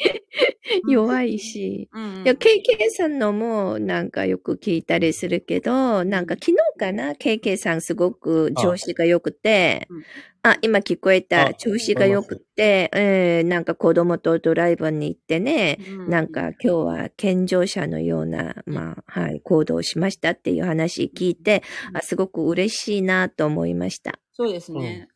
[0.88, 1.88] 弱いし。
[1.92, 10.04] うん、KK さんのも、なんかよく聞いたりするけど、なんか昨日かな ?KK さんすごく調子が良くてうん、
[10.42, 11.48] あ、今聞こえた。
[11.48, 24.18] あ調子が良くて、えー、なんか子供とドライブに行ってね、うんなんか今日は健常者のような、まあ、はい、行動をしましたっていう話聞いて、あ、すごく嬉しいなと思いました。
[24.32, 25.08] そうですね。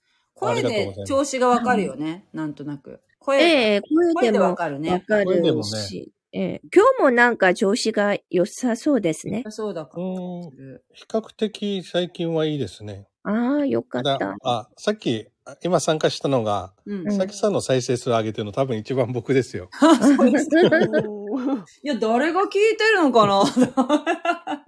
[0.42, 2.26] 声で調子がわかるよね。
[2.32, 3.00] なんとなく。
[3.18, 5.04] 声で、ええ声声でわでもわかるね。
[5.06, 9.44] か声でもねるし、ええ今日もなんか調子が良さそうですね。
[9.50, 10.50] そうだかうもん。
[10.50, 10.84] する。
[10.92, 13.06] 比較的最近はいいですね。
[13.24, 14.36] ああ、よかっただ。
[14.42, 17.06] あ、さっき、あ今参加したのが、うん。
[17.06, 19.68] うんさきさんの再生数上げてるの多分一番僕ですよ。
[20.18, 20.56] そうですか
[21.08, 23.42] おーいや、誰が聞いてるのかな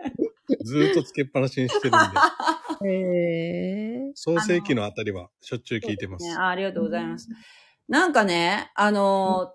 [0.63, 2.01] ずーっとつけっぱなしにしてるん
[2.81, 2.89] で。
[2.89, 6.27] へえ創世記のあたりはしょっちゅう聞いてます。
[6.27, 7.29] ね、あありがとうございます。
[7.89, 9.55] なんかね、あの、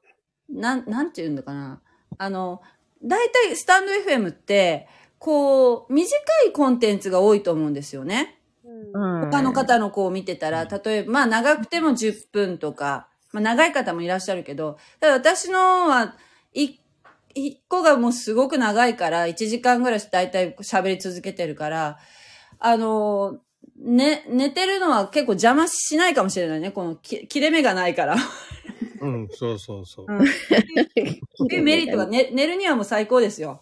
[0.50, 1.82] なん、なんて言うんだかな。
[2.18, 2.62] あの、
[3.04, 6.16] 大体スタンド FM って、こう、短
[6.48, 8.40] いコンテンツが多いと思うんですよね。
[8.94, 16.16] うん他の方の子を見てたら、例えば、まあ長くても10分とか、まあ長い方もいらっしゃるけど、ただ私のは、
[16.54, 16.79] い、
[17.34, 21.98] 一個がもうすごく長いから、1時間ぐらいだいたい喋り続けてるから、
[22.60, 23.40] あの、
[23.78, 26.72] ね、寝てるのは結構邪魔しないかもしれないね。
[26.72, 28.18] このき切れ目がないから。
[29.02, 30.06] うん、そうそうそう。
[30.10, 30.22] うん。
[30.26, 30.26] っ
[31.48, 33.62] ていうメリットが、ね、寝るにはもう最高ですよ。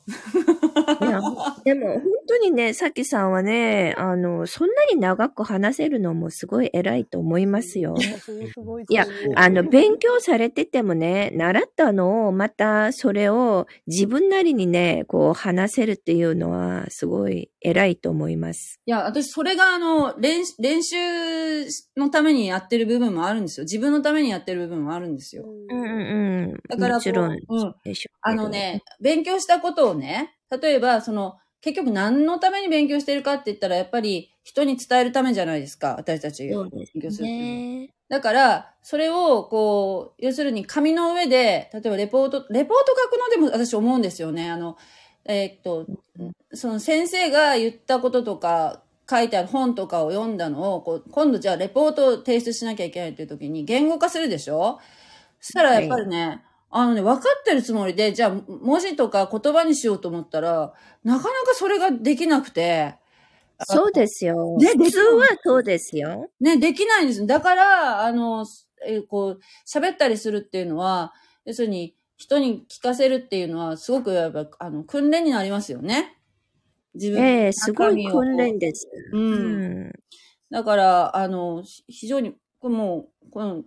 [1.01, 1.21] いや、
[1.67, 7.95] でも本当にね、さきさんはね、あの、そんなに長く話せるのもすごい偉いと思いますよ。
[7.97, 9.05] いいや
[9.35, 18.79] あの、勉強されててもね、習ったのをまたそれを自分なりにね、こう話せるっていうのはすごい偉いと思います。
[18.85, 20.95] いや、私、それが、あの、練習、練習
[21.97, 23.65] のためにやってる部分もあるんですよ。
[23.65, 25.43] 自分のためにやってる部分もあるんですよ。
[25.43, 26.59] うんうんうん。
[26.69, 37.89] だからもちろんうんでしょうけどあのね、勉強したことをね、例えば、その、結局何のために勉強してるかって言ったら、やっぱり人に伝えるためじゃないですか、私たちが勉強する。
[38.09, 44.49] だから、それを、こう、要するに紙の上で、例えばレポート、レポート書くのでも私思うんですよね。
[44.49, 44.77] あの、
[45.25, 45.85] えーっと、
[46.53, 54.81] その先生が言ったこととか、書いてある本とかを読んだのを、こう今度じゃあレポートを提出しなきゃいけないっていう時に言語化するでしょ？
[55.39, 56.43] そしたらやっぱりね、
[56.77, 60.73] あのね、分かってるつもりで、じゃあ文字とか言葉にしようと思ったら、
[61.03, 62.95] なかなかそれができなくて、
[63.65, 64.55] そうですよ。
[64.57, 66.29] ね普通はそうですよ。
[66.39, 67.25] ね、できないんです。
[67.25, 68.45] だから、あの、
[68.85, 71.13] えーこう、喋ったりするっていうのは、
[71.45, 76.17] 要するに、人に聞かせるっていうのは、すごくやっぱ、あの、訓練になりますよね。
[76.93, 78.67] 自分ええすごい訓練で。
[78.67, 78.87] です。
[79.13, 79.17] う。
[79.17, 79.91] うんん。
[80.51, 83.63] だから、あの、ひ非常に、これもう、この、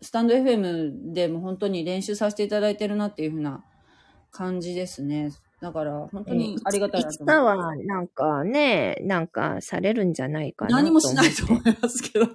[0.00, 3.64] スタンド FM でも本当に練習させていただいてるなっていうふうな
[4.30, 5.30] 感じですね。
[5.60, 7.26] だから、本当にありがたいいなと思う。
[7.26, 10.90] つかは、なんかね、なんかされるんじゃないかな何。
[10.90, 12.32] もしないと思いますけどね。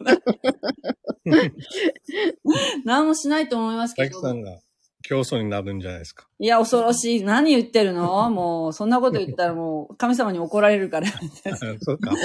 [2.84, 4.20] 何もしないと思いますけど。
[4.20, 4.60] さんが
[5.04, 6.28] 競争になるんじゃないですか。
[6.40, 7.24] いや、恐ろしい。
[7.24, 8.30] 何言ってるの？
[8.32, 11.08] もう、そんなこと言ったらもう、神様に怒られるから。
[11.80, 12.12] そうか。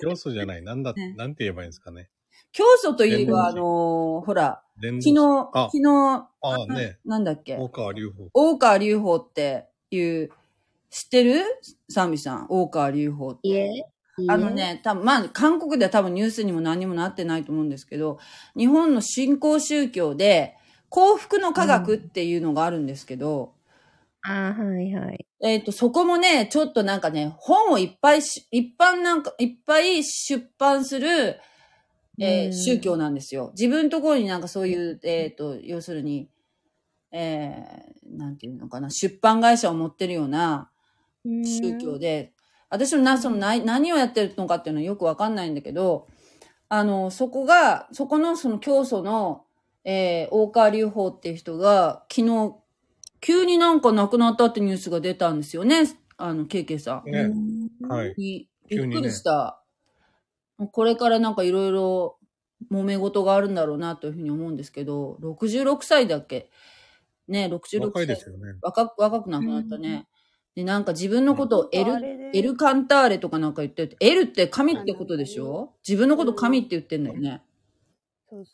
[0.00, 0.62] 競争じゃない。
[0.62, 2.08] なんだ、ねなんて言えばいいんですかね。
[2.52, 5.14] 教祖といえば、あのーほら、昨日、
[5.52, 7.56] あ昨日、ああね、なんだっけ？
[7.56, 8.28] 大川隆法。
[8.34, 10.30] 大川隆法っていう、
[10.90, 11.42] 知ってる？
[11.88, 12.46] サンビさん。
[12.48, 13.48] 大川隆法って。
[13.48, 13.70] いえ、
[14.28, 14.50] あの。
[14.50, 18.18] ね、多分まあ、韓国では多分ニュースにも何にもなってないと思うんですけど、
[18.56, 20.56] 日本の新興宗教で、
[20.90, 23.54] 幸福の科学っていうのがあるんですけど、
[24.24, 25.26] あはいはい。
[25.42, 31.40] えっ、と、そこもね、ちょっとなんかね、本をいっぱいし、一般なんか、いっぱい出版する、
[32.18, 33.50] えーうん宗教なんですよ。
[33.54, 36.28] 自分のところになんかそういう、えっ、と、要するに、
[37.10, 40.70] えー、なんていうのかな、出版会社を持ってるような
[41.24, 42.32] 宗教で、
[42.68, 46.06] 私もな、その、な何をやってるのかっていうのはよくわかんないんだけど、
[46.68, 49.44] あの、そこが、そこのその教祖の、
[49.84, 52.54] えー、大川隆法っていう人が、昨日、
[53.20, 55.84] 急になんか亡くなったってニュースが出たんですよね。
[56.16, 57.10] あの、ケイケイさん。
[57.10, 57.20] ね。
[57.80, 58.14] うんはい。
[58.16, 59.61] にびっくりした。
[60.72, 62.18] これからなんかいろいろ
[62.70, 66.50] 揉め事があるんだろうなというふうに思うんですけど、66歳だっけ？
[67.28, 67.80] ね、66歳。
[67.80, 68.54] 若いですよね。
[68.62, 70.06] 若く、若くなくなったね。
[70.54, 71.92] で、なんか自分のことをエル、
[72.34, 73.96] エルカンターレとかなんか言ってる。
[74.00, 75.72] エルって神ってことでしょ？
[75.86, 77.42] 自分のこと神って言ってんだよね。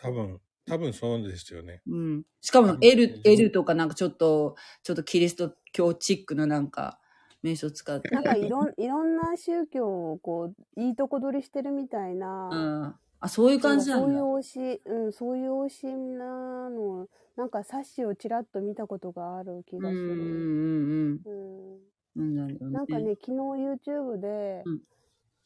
[0.00, 1.82] 多分、多分そうですよね。
[1.88, 2.22] うん。
[2.40, 7.00] しかもエル、エルとかなんかちょっと、ちょっとキリスト教チックななんか
[7.42, 8.08] 名称使って。
[8.10, 12.56] なんかいろん いろんな宗教をこういいとこ取りしてるみたいな、う
[12.88, 12.94] ん。
[13.20, 14.06] あ、そういう感じなんだ。
[14.06, 20.00] そういう推し、うん、そういう推しなのをなんか冊子をちらっと見たことがある気がする。
[20.00, 21.80] うんうんうんうん
[22.16, 22.34] うん。
[22.36, 22.74] なんだろうね。
[22.74, 24.64] なんかね、昨日 YouTube で、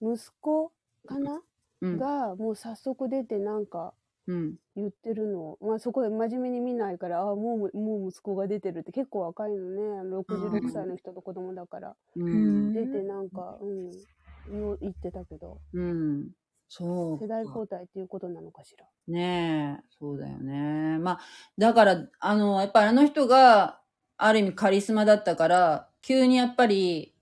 [0.01, 0.73] 息子
[1.07, 1.43] かな、
[1.81, 3.95] うん、がもう早速出てなんか
[4.27, 4.55] うん。
[4.77, 12.73] 言ってるのを、まあそこで真面目に見ないから、あもう、もう息子が出てるって結構若いのね、あの66歳の人と子供だから、うん。
[12.73, 16.31] 出てなんか、うん、言ってたけど、うん。
[16.69, 17.25] そうか。
[17.25, 18.87] 世代交代っていうことなのかしら。
[19.09, 20.99] ねえ、そうだよね。
[20.99, 21.21] まあ、
[21.59, 23.81] だから、あの、やっぱりあの人が、
[24.17, 27.15] ある意味カリスマだったから、急にやっぱり、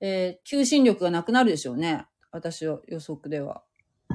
[0.00, 2.06] えー求心力がなくなるでしょうね。
[2.30, 3.62] 私は予測では。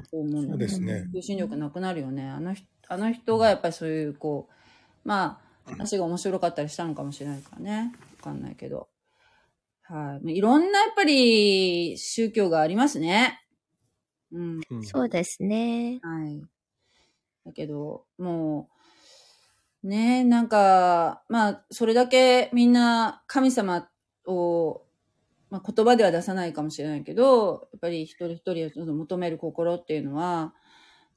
[0.09, 1.09] そう思うんだそうですね。
[1.13, 2.29] 求心力なくなるよね。
[2.29, 7.93] あの人、あの人がやっぱりそういう、こう、まあ、話が面白かったりしたのかもしれないからね。
[8.19, 8.89] わかんないけど。
[9.83, 10.37] はい。
[10.37, 13.41] いろんなやっぱり宗教がありますね。
[14.31, 14.59] うん。
[14.69, 15.99] うんそうですね。
[16.01, 16.41] はい。
[17.45, 18.69] だけど、も
[19.83, 23.87] う、ねえ、なんか、まあ、それだけみんな神様
[24.25, 24.81] を、
[25.55, 30.53] まあ、言葉では出さないかもしれないけど、やっぱり一人一人を求める心っていうのは、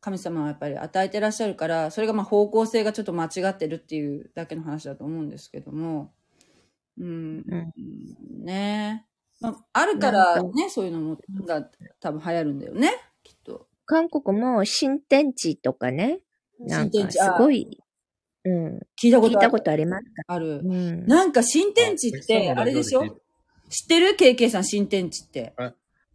[0.01, 6.13] 神様はやっぱり与えてらっしゃるから、それがまあ方向性がちょっと間違ってるっていうだけの話だと思うんですけども、
[7.01, 7.45] うん、
[8.45, 9.09] ねえ。
[9.41, 11.69] まあ、あるからね、そういうのも、が
[11.99, 12.93] 多分流行るんだよね、
[13.25, 13.67] きっと。
[13.87, 16.21] 韓国も新天地とかね、
[16.61, 17.81] なんかすごい、
[18.45, 19.35] うん、聞いたことある。
[19.35, 20.11] 聞いたことありますか？
[20.29, 20.61] ある。
[20.63, 21.07] うん。
[21.07, 23.19] なんか新天地って、あれでしょ？
[23.69, 25.55] 知ってる ?KK さん新天地って。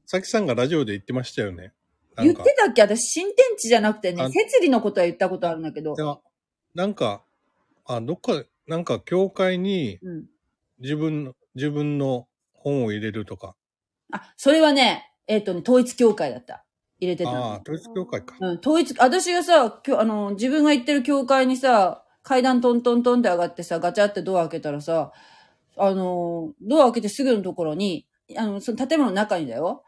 [0.05, 1.71] さきさんがラジオで言ってましたよね。
[2.15, 2.81] な言ってたっけ？
[2.81, 5.99] 私新天地じゃなくてねあ、設理のことは言ったことあるんだけどい。
[5.99, 6.17] や、
[6.75, 7.23] なんか、
[7.85, 10.25] あ、どっか、なんか、教会にうん。
[10.79, 13.55] 自分の、自分の本を入れるとか。
[14.11, 16.65] あ、それはね、えっ、とね、統一教会だった。
[16.99, 17.45] 入れてたの。
[17.45, 18.35] ああ、統一教会か。
[18.39, 25.11] うん、統一、私がさ、きょあの、自分が行ってる教会にさ、階段トントントンって上がってさ、ガチャってドア開けたらさ、
[25.77, 28.05] あの、ドア開けてすぐのところに、
[28.37, 29.83] あの、その建物の中にだよ。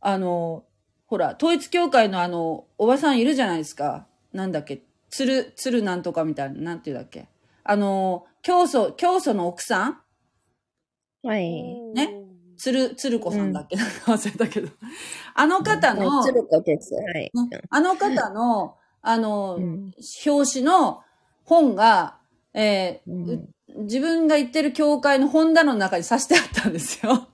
[0.00, 0.64] あの、
[1.06, 4.06] ほら、統一教会のあの、おばさんいるじゃないですか。
[4.32, 7.28] なんだっけ、つる、つるなんとかみたいな、なんていうんだっけ。
[7.64, 10.00] あの、教祖、教祖の奥さん？
[11.22, 11.62] はい。
[11.94, 12.14] ね？
[12.56, 14.68] つる、つるこさんだっけ、なんか忘れたけど。
[15.34, 16.94] あの方の、つるこです。
[16.94, 17.30] はい。
[17.32, 17.32] ね？
[17.70, 19.92] あの方の、あの、うん
[20.26, 21.02] 表紙の
[21.44, 22.18] 本が、
[22.54, 23.48] えーうんう
[23.78, 27.28] 自分が行ってる教会の本棚の中に刺してあったんですよ。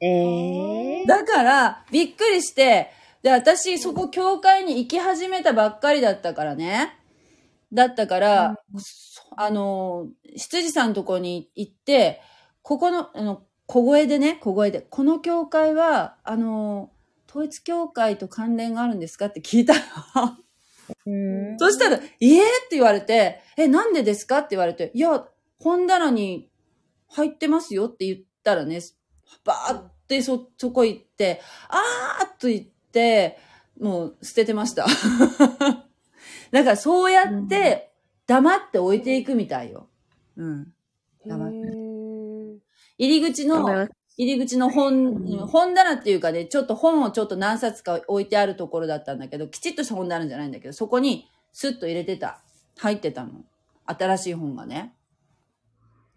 [0.00, 2.90] えー、だから、びっくりして、
[3.22, 6.96] で、私、そこ教会に行き始めたばっかりだったからね。
[7.72, 8.56] だったから、
[9.36, 12.22] あの、羊さんのとこに行って、
[12.62, 16.90] ここの、あの、小声でね、小声で、この教会は、あの、
[17.28, 19.80] 統一教会と関連があるんですかって聞いたの。
[21.06, 25.24] うんそしたら、いえって言われて、え、なんでですかって言われて、いや、
[25.60, 26.50] 本棚に
[27.08, 28.80] 入ってますよって言ったらね、
[29.44, 33.38] バーってそ、そこ行って、あーっと言って、
[33.78, 34.86] もう捨ててました。
[36.50, 37.92] だからそうやって
[38.26, 39.88] 黙って置いていくみたいよ。
[40.36, 40.72] うん。
[41.26, 41.56] 黙って
[42.98, 52.42] 入り口の、入り口の本、うん本棚っていうかね、ちょっと本をちょっと何冊か置いてあるところだったんだけど、きちっとした本棚じゃないんだけど、そこにスッと入れてた。
[52.76, 53.30] 入ってたの。
[53.86, 54.94] 新しい本がね。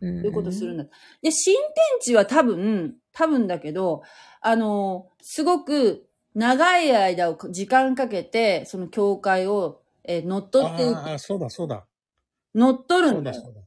[0.04, 0.86] いうことするんだ。
[1.22, 4.04] で、新天地は多分、多分だけど、
[4.41, 11.86] あの、すごく長い間を、時間かけて、その教会を、えー乗っ取っていく、ああ、そうだそうだ。
[12.54, 13.34] 乗っ取るそうんだ。
[13.34, 13.62] そうだ。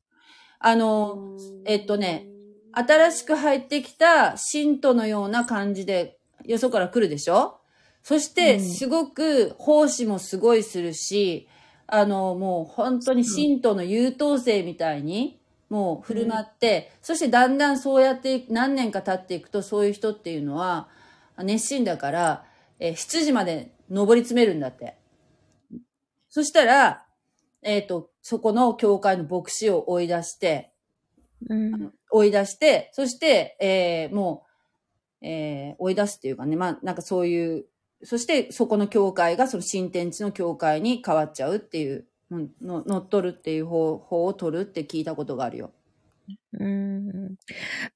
[0.58, 2.26] あの、えっとね、
[2.72, 7.58] 新しく入ってきた信徒のような感じで、よそから来るでしょ？
[8.02, 11.48] そして、うんすごく奉仕もすごいするし、
[11.86, 20.88] あの、もう本当に信徒の優等生みたいに、もう振る舞って、そしてだんだんそうやって何年か経っていくと、そういう人っていうのは、
[21.38, 22.44] 熱心だから、
[22.78, 24.96] えー7時まで登り詰めるんだって。
[26.28, 27.04] そしたら、
[27.62, 30.72] えっ、と、そこの教会の牧師を追い出して、
[31.48, 34.44] うん追い出して、そして、えーも
[35.22, 37.66] う、えー追い出すっていうかね、まあ、なんかそういう、
[38.04, 45.72] そしてそこの教会がその新天地の教会に変わっちゃうっていう、うんの乗っ取るっていう方法を取るって聞いたことがあるよ。
[46.58, 47.36] うん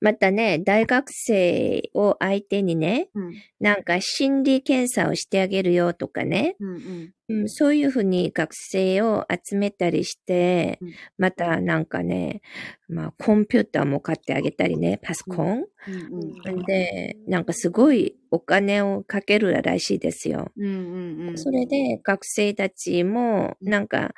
[0.00, 3.34] またね、大学生を相手にね、うん。
[3.60, 7.14] なんか心理検査をしてあげるよとかね、うんうん。
[7.30, 12.40] うん、そういうふうに学生を集めたりして、うんまたなんかね、
[12.88, 15.64] まあコンピューターも買ってあげたりね、パソコン。
[15.86, 16.64] うんうん。
[16.64, 20.50] で、なんかすごいお金をかけるらしいですよ。
[20.56, 21.32] うん。
[21.36, 24.14] それで学生たちもなんか、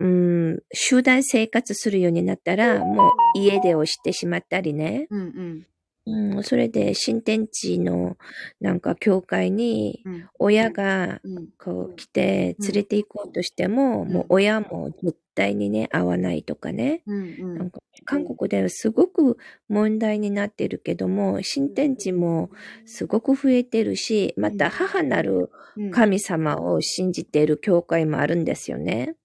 [0.00, 5.06] うん、集団生活するようになったら、もう家出をしてしまったりね。
[5.10, 5.66] うんうん。
[6.04, 8.16] うん、それで新天地の
[8.60, 11.48] なんか教会にうん親がうん。
[11.58, 17.02] こう来て連れて行こうとしても、んもう親も絶対にね、会わないとかね。
[17.06, 19.38] なんか韓国ではすごく
[19.68, 22.50] 問題になってるけども、新天地も
[22.84, 29.16] すごく増えてるし、また母なるうん神様を信じている教会もあるんですよね。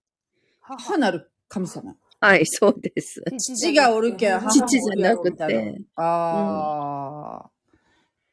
[0.62, 1.96] 母なる神様。
[2.20, 3.22] はい、そうです。
[3.38, 7.50] 父がおるけん、母父じゃなくてああ。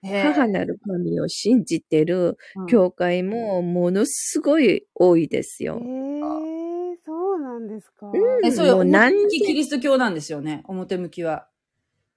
[0.02, 5.78] へえ母なる神を信じてるうん教会もものすごい多いですえよ。
[5.80, 8.06] ー、そうなんですか。
[8.06, 8.76] うんえ、そうよ。
[8.76, 10.62] もう何表向きキリスト教なんですよね。
[10.66, 11.48] 表向きは。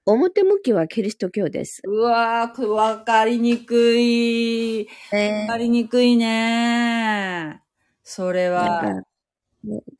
[0.05, 1.81] 表向きはキリスト教です。
[1.85, 4.87] うわー、わかりにくい。
[5.11, 7.61] わかりにくいね。
[8.03, 9.03] それなんは。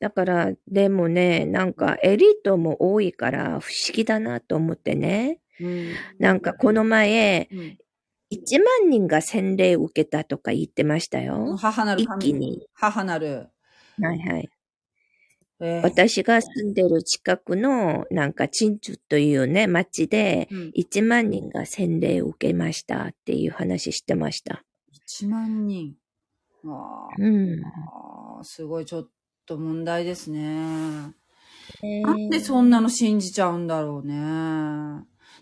[0.00, 5.40] だから、でもね、なんかエリートも多いから不思議だなと思ってね。
[5.60, 7.78] うんなんかこの前、うん
[8.30, 11.56] 1万人が洗礼を受けたとか言ってましたよ。
[11.56, 12.28] 母なる神。
[12.28, 12.66] 一気に。
[12.74, 13.48] 母なる。
[13.98, 14.50] はいはい。
[15.60, 24.62] えー私が住んでる近くの、なんか、チンチュというね、町で、うん1万人が洗礼を受けましたっていう話してました。
[25.08, 25.94] 1万人。
[26.64, 28.44] あーうん。
[28.44, 29.08] すごいちょっ
[29.48, 31.12] と問題ですね。
[31.82, 34.14] えなんでそんなの信じちゃうんだろうね。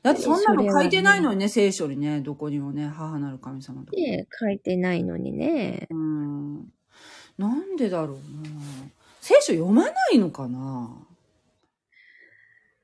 [0.02, 3.96] だってそんなの書いてないのにね、聖書にね、どこにもね、母なる神様とか。
[3.96, 5.88] で書いてないのにね。
[5.90, 6.72] うん。
[7.38, 8.20] なんでだろうな。
[9.20, 10.96] 聖書読まないのかな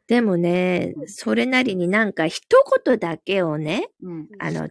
[0.08, 2.42] でもね、それなりになんか一
[2.84, 4.28] 言だけをね、うん。
[4.40, 4.68] あの、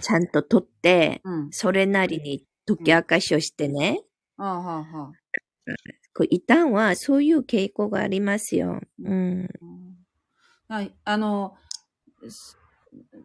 [0.00, 1.48] ちゃんと取って、うん。
[1.50, 4.00] それなりに解き明かしをしてね、
[4.36, 5.23] ああ、はあ、はあ。
[6.14, 8.80] こう一旦はそういう傾向がありますよ。
[9.02, 9.48] うん。
[10.68, 11.56] はい、あの、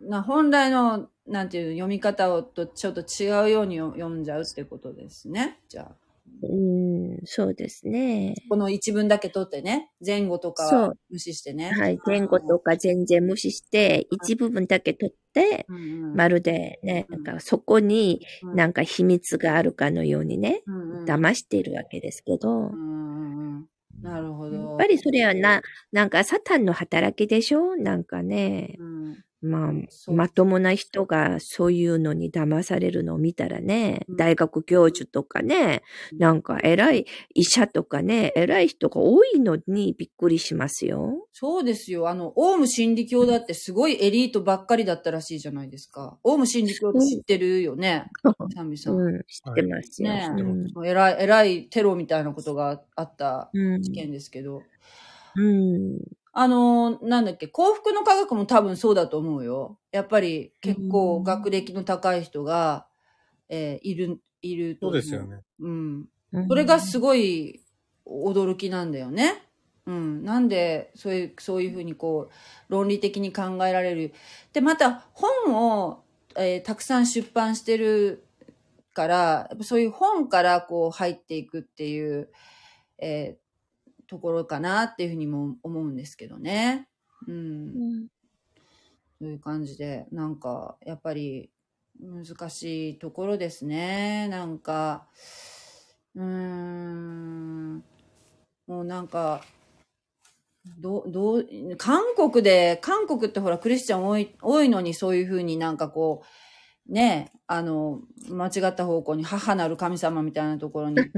[0.01, 5.59] な本来の、なんていう、読み方をとちょっと違うように読んじゃうってことですね。
[5.69, 6.09] じゃあ。
[6.41, 8.36] うん、そうですね。
[8.49, 11.71] この一文だけ取ってね、前後とか無視してね。
[11.71, 11.99] はい。
[12.05, 15.80] 前後とか全然無視して、一部分だけ取って、うんう
[16.13, 16.15] ん。
[16.15, 17.23] まるでね、うん。
[17.23, 18.55] なんかそこにうん。
[18.55, 21.05] なんか秘密があるかのようにね、うんうん。
[21.05, 22.49] 騙しているわけですけど。
[22.49, 23.65] う、んうんうん。
[24.01, 24.55] なるほど。
[24.55, 25.61] やっぱりそれはな、
[25.91, 27.75] なんかサタンの働きでしょ？
[27.75, 35.81] なんかね、うんまあ、まともな人がそういうのに騙されるのを見たらね、うん大学教授とかね、
[36.11, 41.25] うんなんか偉い医者とかね、偉い人が多いのにびっくりしますよ。
[41.31, 42.09] そうですよ。
[42.09, 46.17] あの、オウム真理教だってすごいエリートばっかりだったらしいじゃないですか。
[46.23, 48.05] オウム真理教って知ってるよね？
[48.53, 48.95] サンビさん。
[48.95, 50.09] うん、知ってますよ。
[50.09, 54.63] ねえうん偉い、偉いテロみたいなことがあったうん事件ですけど。
[55.37, 55.99] うん
[56.32, 59.80] あの、なんだっけ、幸福の科学も多分そうだと思うよ。
[59.91, 62.88] やっぱり結構学歴の高い人が、
[63.49, 64.93] えーいる、いるとそう。
[64.93, 65.41] ですよね。
[65.59, 66.05] うん。
[66.34, 67.63] うんそれがすごい
[68.05, 69.43] 驚きなんだよね。
[69.88, 70.23] うん。
[70.23, 74.13] なんで、そういう、そういうふうにこう、論理的に考えられる。
[74.53, 76.03] で、また、本を、
[76.38, 78.23] えーたくさん出版してる
[78.93, 79.15] から、
[79.49, 82.30] やっぱそういう本からこう入っていくっていう、
[82.99, 83.48] えー
[84.10, 86.89] ところかなっていうふうにも思うんですけどね。
[87.28, 87.36] うん。
[87.36, 87.39] う
[88.05, 88.07] ん
[89.22, 91.51] そういう感じで、なんか、やっぱり
[91.99, 94.30] 難しいところですね。
[94.30, 95.07] なんか、
[96.16, 97.84] うーん、
[98.66, 99.43] もうなんか、
[100.78, 101.47] どう、どう、
[101.78, 106.24] 韓国で、韓国ってほらクリスチャン多い、多いのにそういうふうになんかこ
[106.88, 111.12] う、ね、あの、間違った方向に母なる神様みたいなところに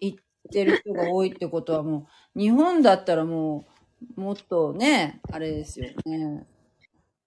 [0.00, 0.18] 行っ
[0.50, 3.66] てる人が多いってことはもう、日本だったらも
[4.16, 6.46] う、もっとね、あれですよね。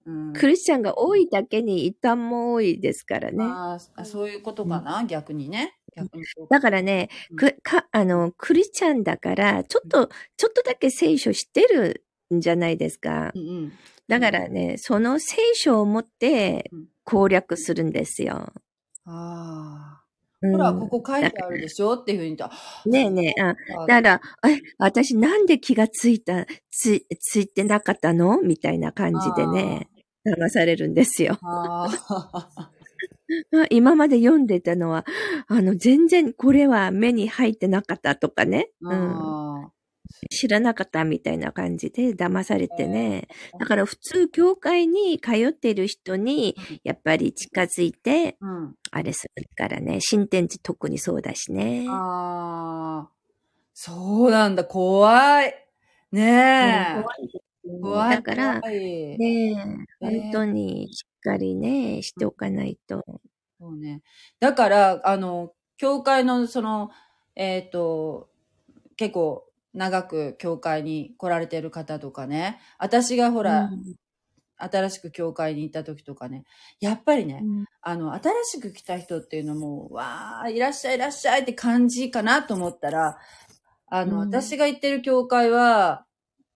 [0.06, 3.44] うん、クリスチャンが多いだけに異端も多いですからね。
[3.44, 5.76] あそういうことかな、逆にね。
[5.96, 13.40] 逆にだからね、うんくかあのクリスチャンだから、ちょっと、ちょっとだけ聖書知ってるんじゃないですかう。
[13.40, 13.74] んうん。
[14.08, 18.52] だからね、その聖書を持ってうん攻略するんですよ。
[19.06, 20.07] ああ。
[20.42, 20.52] うん。
[20.52, 22.90] ほら、ここ書いてあるでしょっていうふうに言った。
[22.90, 28.42] ねえねえ、ああだから、え、私なんで気がついた、つ、ついてなかったの？
[28.42, 29.90] みたいな感じでね、
[30.26, 31.40] 騙されるんですよ。
[33.70, 35.06] 今まで読んでたのは、
[35.48, 39.72] あの、全然これは目に入ってなかったとかね、うん、あ
[40.30, 43.28] 知らなかったみたいな感じで騙されてね。
[43.60, 48.38] だから普通、教会に通っている人にうん、やっぱり近づいて。
[48.92, 51.86] あれするからね、新天地特にそうだしね。
[51.90, 53.18] ああ。
[53.74, 55.54] そうなんだ、怖い。
[56.12, 56.98] ねえ。
[56.98, 57.48] うん怖い
[57.82, 58.16] 怖い。
[58.16, 63.04] だから、ねえ、ね本当にしっかりね、しておかないと。
[63.60, 64.02] そうね。
[64.40, 66.90] だから、あの、教会の、その、
[67.36, 68.30] えっ、と、
[68.96, 69.47] 結構
[69.78, 73.70] 長く教会に来られてる方とかね、私がほら、
[74.58, 76.46] 新しく教会に行った時とかね、
[76.80, 77.66] やっぱりね、うん。
[77.82, 83.20] あの、新しく来た人っていうのも、わー、いらっしゃいいらっしゃいって感じかなと思ったら、
[83.86, 84.30] あの、うん。
[84.30, 86.06] 私が行ってる教会は、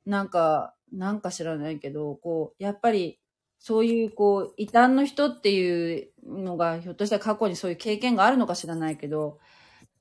[0.08, 3.20] なんか、なんか知らないけど、こう、やっぱり、
[3.60, 9.38] そういう、こう、異端の人っていうのが、ひょっとしたら過去にそういう経験があるのか知らないけど、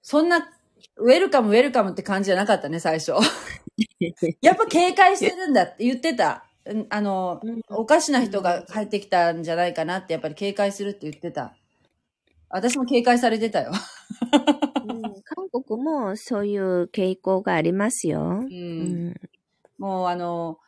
[0.01, 0.49] そんな、
[0.97, 3.13] ウェルカム、ウェルカムって感じじゃなかったね、最初。
[4.41, 6.45] やっぱ警戒してるんだって言ってた。
[6.67, 11.55] うんあの、おかしな人が入ってきたんじゃないかなって、やっぱり警戒するって言ってた。
[12.49, 13.73] 私も警戒されてたよ。
[14.87, 18.21] うん韓国もそういう傾向がありますよ。
[18.21, 18.23] う。
[18.23, 19.15] うんん
[19.79, 20.59] もうあの、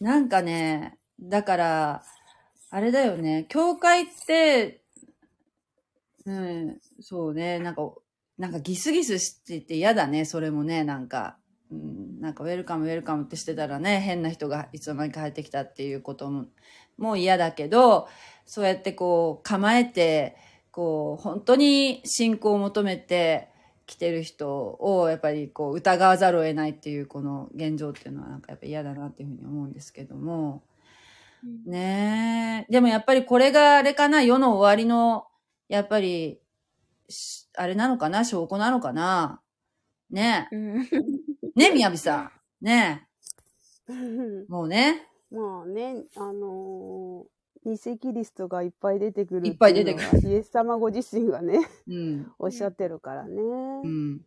[0.00, 2.02] なんかね、だから、
[2.70, 4.82] あれだよね、教会って、
[6.24, 7.92] うん、そうね、なんか、
[8.38, 11.36] なんかギスギスしてて嫌だね、それもね、なんか。
[11.70, 16.44] うん、なんかウェルカムウェルカムってしてたらね、変な人がいつの間にか入ってきたっていうことも、
[16.98, 18.08] もう嫌だけど、
[18.44, 20.36] そうやってこう構えて、
[20.70, 23.48] こう本当に信仰を求めて
[23.86, 30.62] 来てる人をやっぱりこう疑わざるを得ないっていうこの現状っていうのはなんかやっぱ嫌だなっていうふうに思うんですけども。
[31.66, 32.72] ねえ。
[32.72, 35.26] でもやっぱりこれがあれかな、世の終わりの、
[35.68, 36.40] やっぱり、
[37.08, 39.40] しあれなのかな、証拠なのかな？
[40.10, 40.90] ねうんえ。
[41.54, 42.64] ねえ、みやびさん。
[42.64, 43.06] ね
[43.88, 44.44] え。
[44.48, 45.08] もうね。
[45.30, 47.32] まあね、あのー
[47.64, 52.32] 偽キリストがいっぱい出てくるいっぱい出てくるイエス様ご自身がね、うん。
[52.40, 53.40] おっしゃってるからね。
[53.40, 54.20] うん。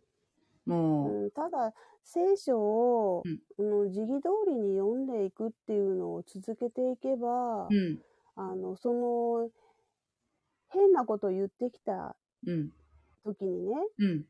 [0.64, 3.22] もうんただ、聖書を、
[3.58, 8.02] うん時期通りに読んでいくっていうのを続けていけば、う、うん。
[8.36, 9.50] あのその
[10.68, 12.16] 変なこと言ってきた
[12.46, 12.70] うん。
[13.26, 14.24] 時にね、うん。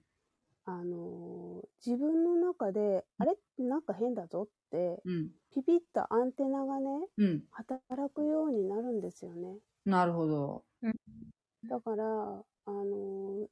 [0.65, 5.31] あのー自分の中で、あれなんか変だぞって、うん。
[5.53, 6.89] ピピッとアンテナがね、
[7.19, 7.45] うん。
[7.51, 9.59] 働くようになるんですよね。
[9.85, 10.65] なるほど。
[11.69, 13.47] だから、あのー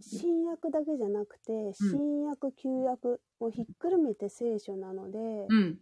[0.00, 5.18] 新約だけじゃなくて、新約、旧約をひっくるめて聖書なので、
[5.48, 5.78] うん。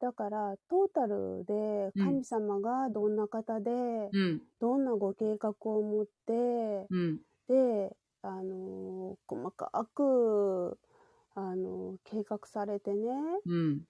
[0.00, 3.70] だから、トータルでうん神様がどんな方で、
[4.12, 4.42] うん。
[4.60, 7.20] どんなご計画を持って、うん。
[7.48, 10.78] で、あのー細かく、
[11.34, 13.10] あのー計画されてね、
[13.46, 13.84] うん。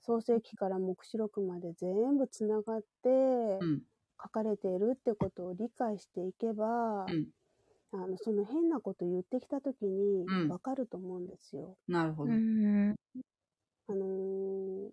[0.00, 3.08] 創世記から黙示録まで全部つながって
[3.60, 3.82] うん。
[4.20, 7.28] 書かれているってことを理解していけば、うん。
[7.92, 11.76] あのその変なこと言ってきた時にうん分かると思うんですよ。
[11.88, 12.32] なるほど。
[12.32, 12.94] うん。
[13.88, 14.90] あのー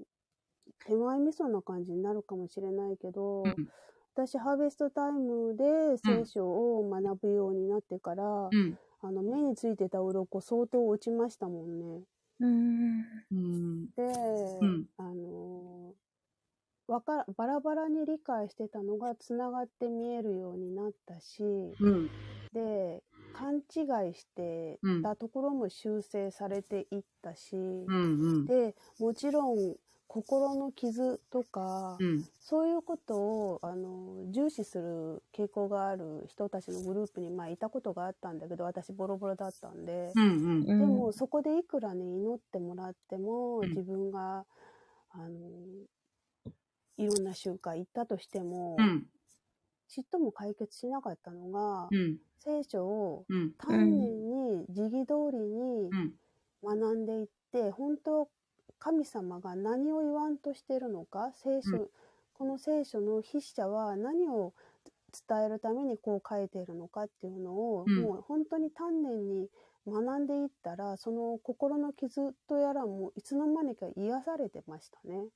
[0.86, 3.70] 手前味噌な感じになるかもしれないけど、うん
[4.16, 8.78] 私ハーベストタイムで聖書を学ぶようになってから、うん。
[9.02, 12.02] あの目についてた鱗相当落ちましたもんね。
[12.40, 13.04] うん。
[13.32, 13.86] うん。
[13.88, 14.04] で、
[14.62, 16.06] うんあのー
[16.88, 21.42] わかバラバラに理解してたのがつながって見えるようになったし、
[21.80, 22.10] うん。
[22.54, 23.02] で
[23.34, 27.86] 勘違いしてうんたところも修正されていったし、うん。
[27.88, 27.98] う
[28.44, 28.46] ん。
[28.46, 29.76] でもちろん
[30.16, 32.24] 心の傷とか、うん。
[32.40, 40.24] そういうことをあの重視する傾向がある人たちのグループに、まあ、いたことがあったんだけど私ボロボロだったんで、うん。
[40.24, 40.28] う
[40.64, 40.66] ん。
[40.66, 44.46] でもそこでいくらね祈ってもらっても、うん自分が
[45.12, 45.50] あの
[46.98, 49.04] いろんな集会行ったとしても、うん。
[49.90, 52.18] ちっとも解決しなかったのが、うん。
[52.40, 53.52] 聖書をうん。
[53.58, 56.14] 丹念に時期通りにうん。
[56.64, 58.30] 学んでいって、本当
[58.86, 61.88] 神様が何を言わんとしてるのか聖書、うん
[62.38, 64.52] この聖書の筆者は何を
[65.30, 69.48] 伝えるためにこう書いているのかっていうのを、うんもう本当に丹念に
[69.88, 75.30] 学んでいったらその心の傷とやらもいつの間にか癒されてましたね。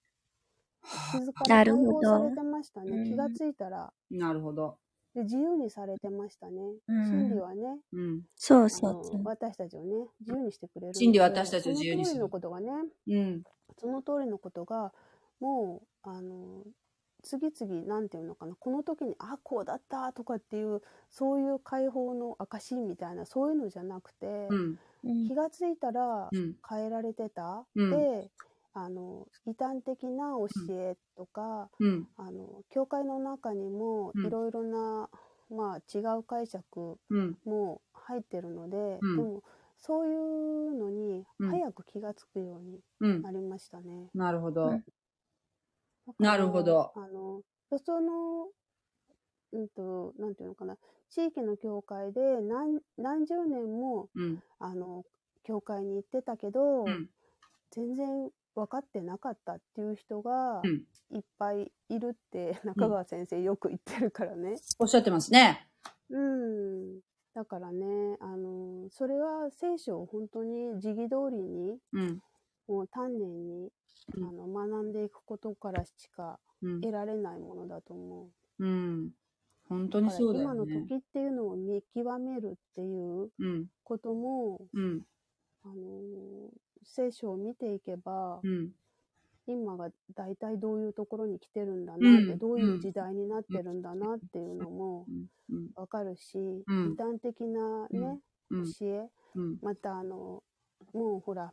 [1.13, 2.97] 傷から解なるほど放されてましたね。
[2.97, 4.77] うん気がついたらなるほど。
[5.15, 6.61] で自由にされてましたね。
[6.87, 8.21] うん真理はね、うん。
[8.35, 9.25] そうそう。
[9.25, 12.71] 私たちをね自由にしてくれる真理は私たちを自由にするその通りのことがね
[13.07, 13.43] うん。
[13.77, 14.93] その通りのことが
[15.39, 16.63] もうあの
[17.23, 24.77] 次々なんていうのかなこの時にあこうだったとかっていうそういう解放の証みたいなそういうのじゃなくて、うん。
[25.27, 26.55] 気がついたらうん。
[26.67, 28.29] 変えられてた、うんで
[28.81, 32.07] あの異端的な教えとか、うん。
[32.15, 35.09] あの教会の中にもうんいろいろな、
[35.49, 37.37] まあ、違う解釈うん。
[37.43, 39.43] も入ってるので、うんでも
[39.77, 43.21] そういうのにうん早く気がつくようにうん。
[43.21, 44.09] なりましたね。
[44.13, 44.79] なるほど。
[46.17, 47.41] なるほどあの
[47.77, 48.47] その、
[49.51, 50.75] うんと、なんていうのかな、
[51.09, 54.41] 地域の教会で何何十年もうん。
[54.59, 55.03] あの
[55.43, 57.09] 教会に行ってたけど、うん。
[57.71, 58.29] 全然
[58.59, 60.83] 分かってなかったっていう人がうん。
[61.11, 64.55] いっぱいいるって中川先生よく言ってるからね。
[64.77, 65.67] おっしゃってますね。
[66.09, 66.99] うん。
[67.33, 72.21] だからね、あの、それは聖書を本当に時期通りに、うん。
[72.67, 73.71] もう丹念に、
[74.15, 76.81] うんあの学んでいくことからしかうん。
[76.81, 78.29] 得られないものだと思
[78.59, 78.65] う。
[78.65, 79.11] うん。
[79.67, 80.65] 本当にそうだ今の。
[80.65, 83.65] 時っていうのを見極めるっていううん。
[83.83, 85.01] ことも、うん。
[85.63, 85.73] あの
[86.83, 88.71] 聖書を見ていけば、うん。
[89.47, 95.07] 今が大体どういうところに来てるんだなって、うんどういう時代になってるんだなっていうのも
[95.51, 95.69] うん。
[95.75, 98.19] わかるし、うん異端的なね、
[98.51, 98.73] うん。
[98.73, 99.57] 教え、うん。
[99.61, 100.43] またあの
[100.93, 101.51] もうほら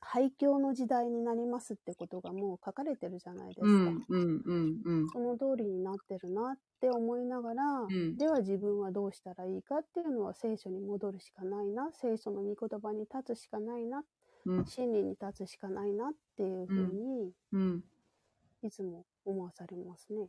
[0.00, 3.66] 廃墟の時代になりますってことがもう書かれてるじゃないですか。
[5.12, 14.04] その通りになってるなって思いながら、んでは自分はどうしたらいいかっていうのは聖書に戻るしかないな聖書の御言葉に立つしかないなうん。
[14.66, 17.84] 真理に立つしかないなっていうふうにうん。
[18.62, 20.26] いつも思わされますね。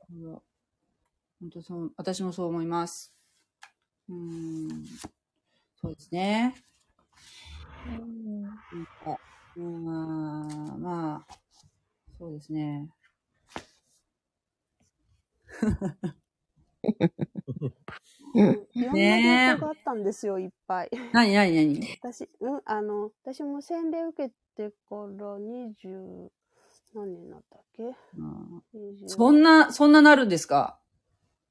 [1.39, 3.13] 本当そう、私もそう思います。
[4.09, 4.85] うん。
[5.81, 6.55] そうですね。
[7.85, 9.19] うんなんか、
[9.55, 11.33] うーん、まあ、
[12.17, 12.89] そうですね。
[18.35, 18.67] うん。
[18.73, 20.89] いろんねえがあったんですよいっぱい。
[21.13, 21.79] 何 何何？
[22.01, 26.29] 私、うん、あの、私も洗礼受けてから20
[26.93, 27.83] 何年になったっけ？
[28.17, 28.63] うん。
[28.73, 30.79] 20そんな、そんななるんですか？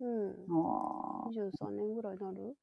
[0.00, 0.30] うん。
[0.50, 1.50] あー。
[1.50, 2.56] 23年ぐらいになる？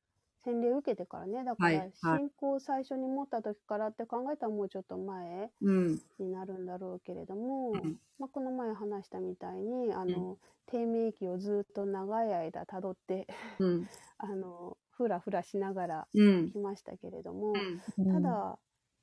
[0.43, 1.43] 洗礼を受けてからね。
[1.43, 6.01] だから信仰を最初に持った時からって考えたらもうちょっと前うん。
[6.19, 10.37] になるんだろうけれども、うんまあ、この前話したみたいに、あの、
[10.67, 13.27] 低迷期をずっと長い間たどって、
[13.59, 13.87] うん。
[14.17, 16.51] あの、ふらふらしながらうん。
[16.51, 17.53] 来ましたけれども、
[17.97, 18.13] うん。
[18.13, 18.59] ただ、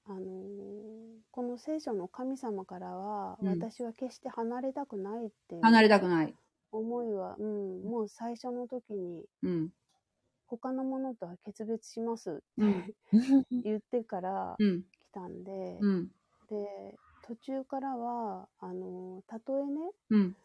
[0.07, 0.99] あのー
[1.31, 6.35] この聖書の神様からは、うん私は決して離れたくないっていう離れたくない。
[6.73, 9.71] 思いは、うん、もう最初の時にうん。
[10.49, 12.95] 他のものとは決別しますってうん。
[13.63, 14.83] 言ってからうん。
[14.83, 16.11] 来たんで、うん。
[16.49, 20.37] で途中からはあのたとえねうん。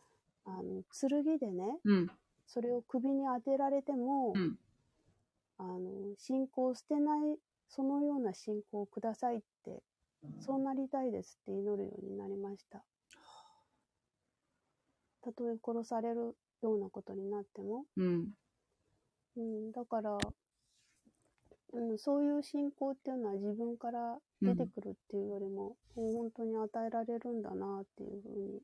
[0.45, 2.11] あの剣でねうん。
[2.45, 4.59] それを首に当てられても、うん。
[5.57, 7.39] あの信仰を捨てない
[7.69, 9.81] そのような信仰をくださいって
[10.39, 12.83] そうなりたいですって祈るようになりました
[15.21, 18.33] たとえ殺されるようなことになっても、うん。
[19.37, 20.17] うん、だから、
[21.73, 28.61] うん、そういう信仰っていうのは自分から出てくるっていうよりも、もう本当に与えられるんだなっていうふうに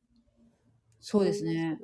[0.99, 1.78] そうですね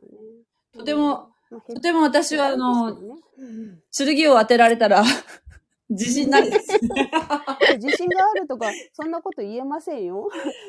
[0.74, 0.80] よ。
[0.80, 5.04] とても、まあとても私はあの、ねうん剣を当てられたら、
[5.90, 6.74] 自信ないです。
[7.78, 10.28] 自信があるとか、そんなこと言えませんよ。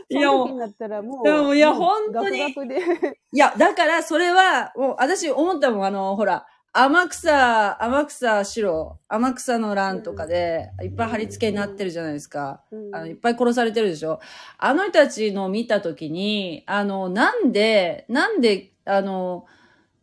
[0.08, 3.18] いやになったらもう、いや本当にガクガクで。
[3.32, 6.46] いや、だから、それは、もう、私思ったもん、あの、ほら、
[6.78, 12.62] 天草、天草白、天草の乱とかで、いっぱい貼り付けになってるじゃないですか。
[12.70, 14.20] うんあの、いっぱい殺されてるでしょ。
[14.58, 19.46] あの人たちの見たときに、あの、なんで、なんで、あの、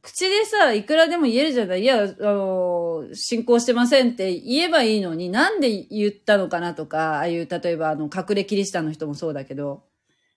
[0.01, 1.84] 口でさ、いくらでも言えるじゃない。
[1.84, 9.84] いや、あの、信仰してませんって言えばいいのに、なんで言ったのかなとか、ああいう、例えば、あの、隠れキリシタンの人もそうだけど、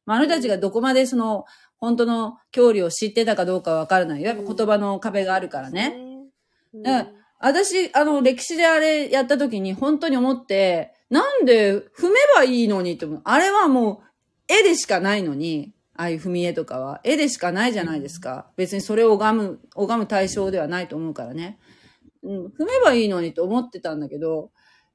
[0.05, 1.47] まあ、あの人たちがどこまでその、
[1.79, 4.29] 本当の教理を知ってたかどうかはわからないよ。
[4.29, 6.06] やっぱ言葉の壁があるからね。
[6.75, 6.87] うん。
[6.87, 7.07] うん
[7.39, 13.21] 私、あの、歴史であれやった時に本当に思って、なんで踏めばいいのにって思う。
[13.25, 14.03] あれはも
[14.49, 17.03] う、絵でしかないのに、ああいう踏み絵とかは。
[17.05, 18.51] 絵でしかないじゃないですか。
[18.57, 21.59] 別にそれを拝む、拝む対象ではないと思うからね。
[22.23, 24.51] うん、踏めばいいのにと思ってたんだけど、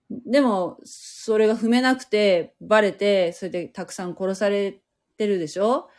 [0.09, 4.81] でも、それが踏めなくて、バレて、それでたくさん殺され
[5.15, 5.89] てるでしょ？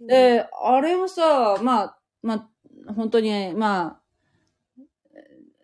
[0.00, 2.50] で、あれをさ、まあ、ま
[2.86, 4.01] あ、本当に、まあ、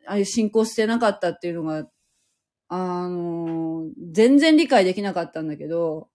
[0.09, 1.87] ああいう信仰してなかったっていうのが、
[2.69, 6.09] あの、全然理解できなかったんだけど、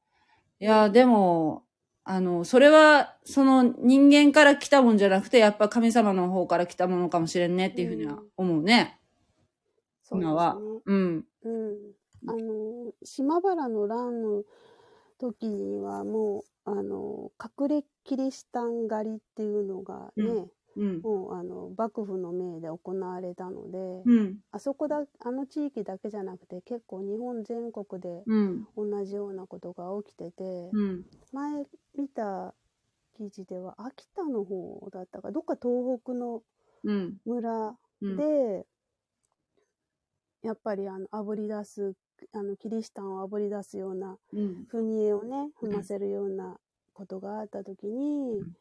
[0.60, 1.64] いや、でも、
[2.04, 9.00] あの、それは、その人間から来たもんじゃなくて、やっぱ神様の方から来たものかもしれんねっていうふうには思うね。
[10.04, 10.58] そうですね今は。
[10.86, 11.26] うん。
[11.44, 11.78] うん。
[12.28, 14.44] あの、島原の乱の
[15.20, 21.02] 時にはもう、あの、隠れキリシタン狩りっていうのがね、うんうん。
[21.02, 24.40] もうあの幕府の命で行われたので、うん。
[24.52, 28.68] あそこだあの地域だけじゃなくて結構日本全国でうん。
[28.76, 31.06] 同じようなことが起きてて、うん。
[31.32, 31.66] 前
[31.98, 32.54] 見た
[33.18, 36.42] 記事では秋田の方だったかどっか東北の
[36.84, 37.18] うん。
[37.26, 38.18] 村うん。
[38.18, 38.66] で、
[40.42, 41.94] やっぱりあの炙り出す
[42.34, 44.68] あのキリシタンを炙り出すようなうん。
[44.72, 46.58] 踏み絵をね踏ませるような
[46.94, 48.56] ことがあった時に、うん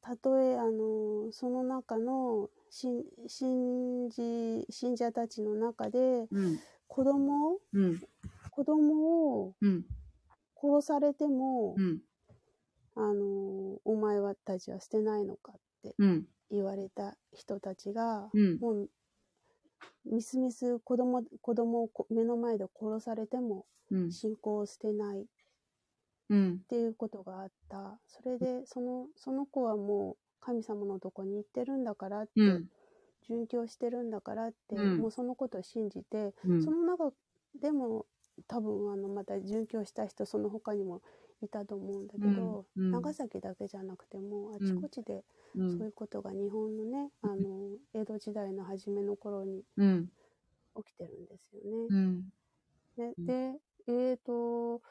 [0.00, 6.58] たとえあのその中の信信じ信者たちの中でうん。
[6.86, 8.00] 子供をうん。
[8.50, 9.84] 子供をうん。
[10.60, 12.00] 殺されても、うん。
[12.96, 16.26] あのお前はたちは捨てないのかってうん。
[16.50, 18.58] 言われた人たちが、うん。
[18.58, 18.90] もう
[20.04, 24.12] みすみす子供子供をこ目の前で殺されてもうん。
[24.12, 25.24] 信仰を捨てないっ
[26.30, 26.64] うん。
[26.68, 32.68] ていうことがあったそれでそのその子はもう神様のとこに行ってるんだからって、うん。
[33.28, 37.12] 殉教してるんだからって、うんもうそのことを信じて、うんその中
[37.60, 38.06] でも
[38.46, 41.02] 多分あのまた殉教した人その他にも
[41.42, 45.24] いたと思うんだけど、うんうん長崎だけじゃなくてもあちこちで
[45.54, 45.60] う。
[45.66, 50.10] そうんいうことが日本のね、あの江戸時代の初めの頃にうん。
[50.76, 51.90] 起きてるんですよね。
[51.90, 52.28] うん。
[52.96, 54.82] ねうんでえっ、と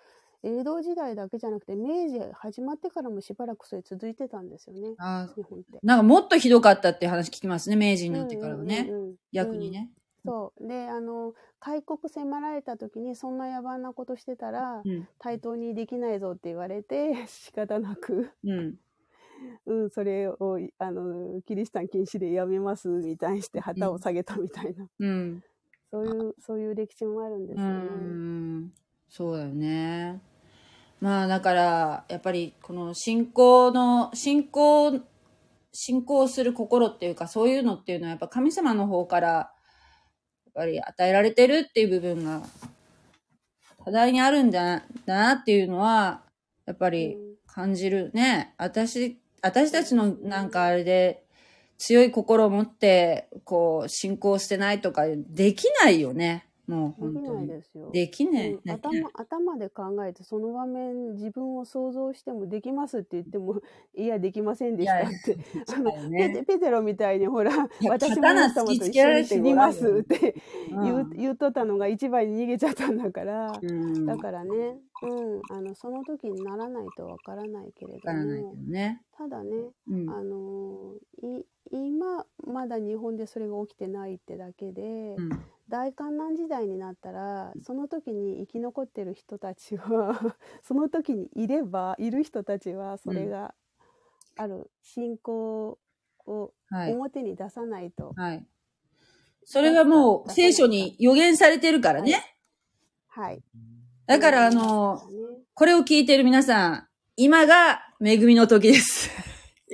[0.43, 5.79] 江戸時代だけじゃなくて明治始まってからもしばらくそれ続いてたんですよねあ日本って。
[5.83, 8.87] なんかもっとひどかったって話聞きますね、明治になってからはね。
[8.89, 9.89] うんうんうんうん逆にね。
[10.25, 15.07] そうであの開国迫られた時にそんな野蛮なことしてたら、うん。
[15.19, 18.77] 対等にできないぞって言われて 仕方なく、うん。
[19.65, 25.43] うん、それをあのキリシタン禁止でやめますみたいにして旗を下げたみたいな、うん。
[25.91, 27.75] そういうそういう歴史もあるんですうよね。
[27.85, 28.73] ん。
[29.09, 30.21] そうだよね。
[30.99, 34.99] まあだから、やっぱりこの信仰の、信仰、
[35.71, 39.51] 信仰する心っていうか、そういうのっていうのはやっぱ神様の方から、や
[40.49, 42.41] っぱり与えられてるっていう部分が、
[43.85, 46.23] 多大にあるんだだなっていうのは、
[46.65, 48.55] やっぱり感じるね。
[48.57, 51.23] 私、私たちのなんかあれで、
[51.77, 56.46] 強い心を持って、こう、信仰してないとか、できないよね。
[56.67, 57.47] もうできない本当に。
[57.47, 57.91] ですよ。
[57.91, 58.25] でき
[58.67, 63.61] 頭頭で考えてその場面自分を想像してもできますって言っても
[63.95, 65.37] いやできませんでしたって
[65.75, 67.51] あのペペテロみたいにほら
[67.87, 68.27] 私も
[69.23, 70.35] 死にますって
[70.69, 74.05] 言う,、うん言うとったのが一番に逃げちゃったんだから、うん。
[74.05, 79.01] だからね、うん、あのその時にならないとわからないけれどもどね。
[79.17, 80.09] ただね、うん。
[80.09, 85.29] あのい今まだ日本でそれが起きてないってだけで、うん
[85.69, 93.53] 大観難時代になったらその時に生き残ってる人たちは その時にいればいる人たちはそれが
[94.37, 95.77] ある信仰
[96.25, 96.93] をはい。
[96.93, 98.45] 表に出さないと、はい。
[99.45, 102.35] それはもう聖書に予言されてるからね。
[103.07, 103.41] はい。
[104.05, 105.01] だからあの、
[105.53, 109.09] これを聞いてる皆さん、今が恵みの時です。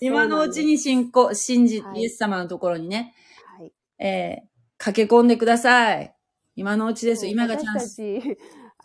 [0.02, 3.14] 今のうちに信仰、信じ、はいイエス様のところにね、
[3.58, 6.14] はい、えー駆け込んでください。
[6.58, 7.26] 今のうちです。
[7.26, 8.02] 今がチャンス。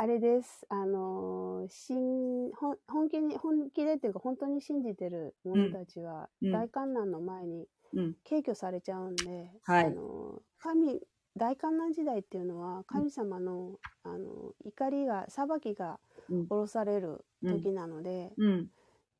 [0.00, 8.14] あれですあの信本本気に本気でっていうか本当に信じてる者たちは、うんうん大観難の前にうん。
[8.28, 11.00] 軽挙されちゃうんで、はいあの神
[11.36, 15.98] 大観難時代っていうのは神様の,、あの怒りが裁きが
[16.30, 18.68] うん下ろされる時なので、うん。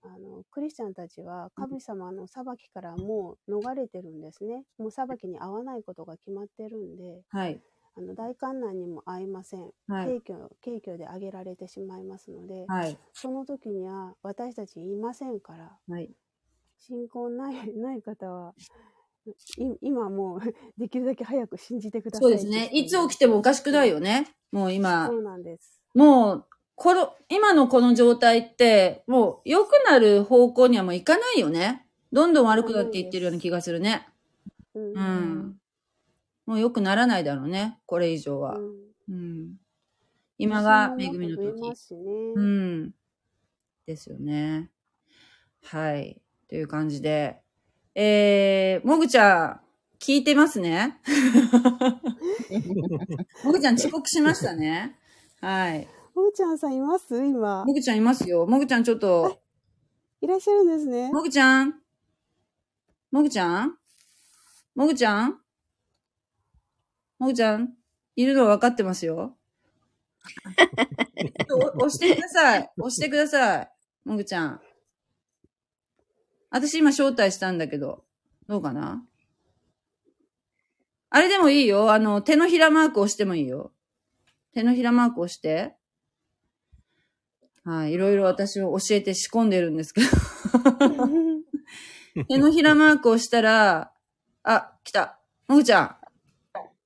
[0.03, 7.61] あのクリスチャンたちは神様の裁きからもう逃れてるんですねもう裁きに合わないことが決まってるんではい。
[7.97, 10.23] あの大観難にも合いません、はい。
[10.23, 12.97] 軽挙軽挙で挙げられてしまいますので、はい。
[13.13, 16.09] その時には私たちいませんからはい。
[16.79, 18.55] 信仰ない ない方は
[19.59, 20.41] い今もう
[20.79, 22.71] できるだけ早く信じてくださいそうですね。
[22.73, 24.29] いつ起きてもおかしくないよね。
[24.53, 26.47] もう今そ、うなんですもう、
[26.79, 31.85] この、今のこの状態って、もう良くなる方向にはもういかないよね。
[32.13, 34.07] どんどん悪くなっていってるような気がするね。
[34.75, 35.61] うんうん。
[36.47, 37.81] もう良くならないだろうね。
[37.85, 38.59] これ以上は。
[38.59, 38.77] うん
[39.09, 39.57] うん。
[40.39, 41.61] 今が恵みの時
[42.37, 42.93] うん。
[43.85, 44.71] ですよね。
[45.65, 46.23] はい。
[46.49, 47.41] という感じで。
[47.97, 49.61] えー、もぐちゃん、
[49.99, 51.01] 聞いてますね
[53.43, 54.97] もぐちゃん遅刻しましたね。
[55.41, 55.89] はい。
[56.19, 57.17] もぐちゃんさんいます？
[57.25, 58.45] 今もぐちゃんいますよ。
[58.45, 59.41] もぐちゃんちょっと、
[60.21, 61.75] いらっしゃるんですねもぐちゃん
[63.13, 63.79] もぐちゃん？
[64.75, 65.39] もぐちゃん？
[67.21, 67.73] もぐちゃん
[68.17, 69.37] いるの分かってますよ。
[71.79, 72.71] お 押してください。
[72.79, 73.71] 押してください。
[74.05, 74.61] もぐちゃん。
[76.51, 78.05] 私今招待したんだけど、
[78.49, 79.07] どうかな？
[81.11, 81.93] あれでもいいよ。
[81.93, 83.73] あの、手のひらマーク押してもいいよ。
[84.53, 85.78] 手のひらマーク押して。
[87.69, 87.93] はい。
[87.93, 90.07] いろいろ私を教えて仕込んでるんですけど。
[92.27, 93.93] 手のひらマークをしたら、
[94.43, 95.19] あ、来た。
[95.47, 95.95] もぐちゃん。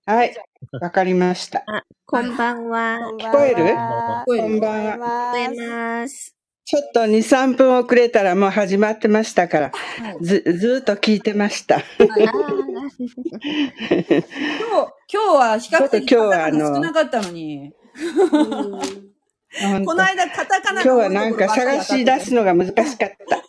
[0.05, 0.35] はい、
[0.80, 1.64] わかりました。
[2.05, 2.99] こんばんは。
[3.16, 3.64] 聞こえる？
[3.64, 5.33] 聞こえるこんばんは。
[5.33, 6.37] 聞こえすます。
[6.64, 11.76] ちょっと2、3分遅れたらもう始まってましたから、はいず、ずーっと聞いてました。
[11.76, 12.22] あ今日、
[15.12, 17.72] 今日は比較的ちょっと今日はあの少なかったのに。
[19.85, 23.43] この間カタカナ今日はなんか探し出すのが難しかった。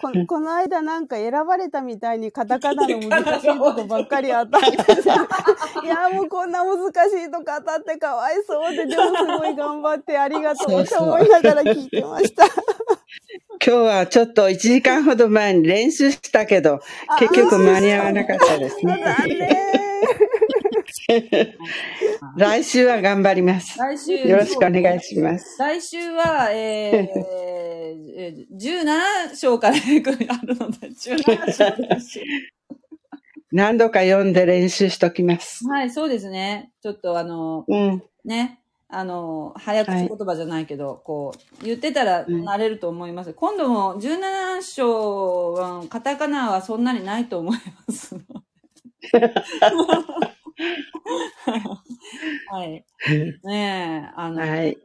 [0.00, 4.76] ここの間なんか選ばれたみたいにカタカナの難しいとこばっかり当たって
[5.84, 6.78] いやもうこんな難
[7.10, 12.44] しいとこ当たってかわいそうででもすごい頑張ってありがとうって思いながら聞いてました。
[12.44, 12.50] 今
[13.60, 16.80] 日はちょっと1時間ほど前に練習したけど、
[17.20, 19.81] 結局間に合わなかったですね。
[22.36, 23.78] 来週は頑張ります。
[23.78, 24.12] 来週。
[24.28, 25.56] よろしくお願いします。
[25.58, 27.20] 来週は、えー、
[28.16, 28.56] えー、
[29.30, 29.78] 17章からあ
[30.46, 32.20] るので、17章
[33.52, 35.66] 何度か読んで練習しときます。
[35.68, 36.72] はい、そうですね。
[36.82, 38.02] ちょっとあの、うん。
[38.24, 43.34] ね、あの、早口言葉じゃないけど、こう、言ってたらうん慣れると思います。
[43.34, 48.16] 今度も17章は、カタカナはそんなにないと思います。
[52.50, 52.84] はい。
[53.44, 54.78] ねえ、あの、はい。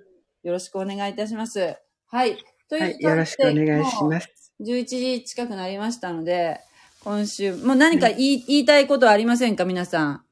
[0.43, 1.75] よろしくお願いいたします。
[2.07, 2.37] はい。
[2.69, 2.97] というはい。
[2.99, 4.29] よろしくお願いします。
[4.35, 4.53] す。
[4.61, 6.59] 11時近くなりましたので、
[7.03, 9.65] 今週、もう何か言い,、言いたいことありませんか？
[9.65, 10.25] 皆さん。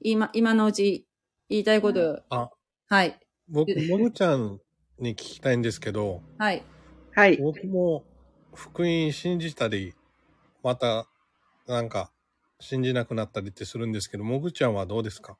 [0.00, 1.06] 今、今のうち
[1.48, 2.22] 言いたいこと。
[2.30, 2.50] あ、
[2.88, 3.18] はい。
[3.48, 4.60] 僕、もぐちゃん
[4.98, 6.62] に聞きたいんですけど、はい。
[7.14, 7.36] はい。
[7.36, 8.04] 僕も
[8.54, 9.94] 福音信じたり、
[10.62, 11.06] また、
[11.66, 12.10] なんか、
[12.62, 15.36] 信じなくなったりってするんですけど、もぐちゃんはどうですか？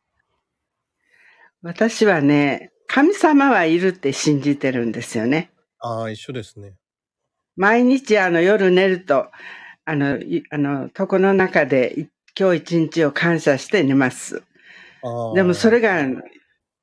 [1.62, 5.50] 私はね、神様はいるって信じてるんですよね。
[5.78, 6.74] ああ、一緒ですね。
[7.56, 9.30] 毎日あの夜寝ると、
[9.84, 12.08] あの、いあの、床の中でい
[12.38, 14.42] 今日一日を感謝して寝ます。
[15.34, 16.04] でもそれが、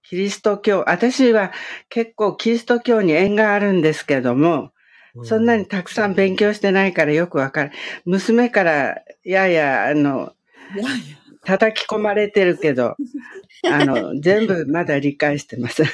[0.04, 1.52] キリスト教、私は
[1.90, 4.72] 結構キリスト教に縁があるんですけども、
[5.16, 7.72] うそんなにたくさん勉強してないからよくわかる。
[8.06, 10.34] 娘から、やや、あの、
[10.76, 11.17] いやいや。
[11.45, 12.95] 叩き込まれてるけど、
[13.65, 15.84] あの、全部まだ理解してます。
[15.84, 15.86] あ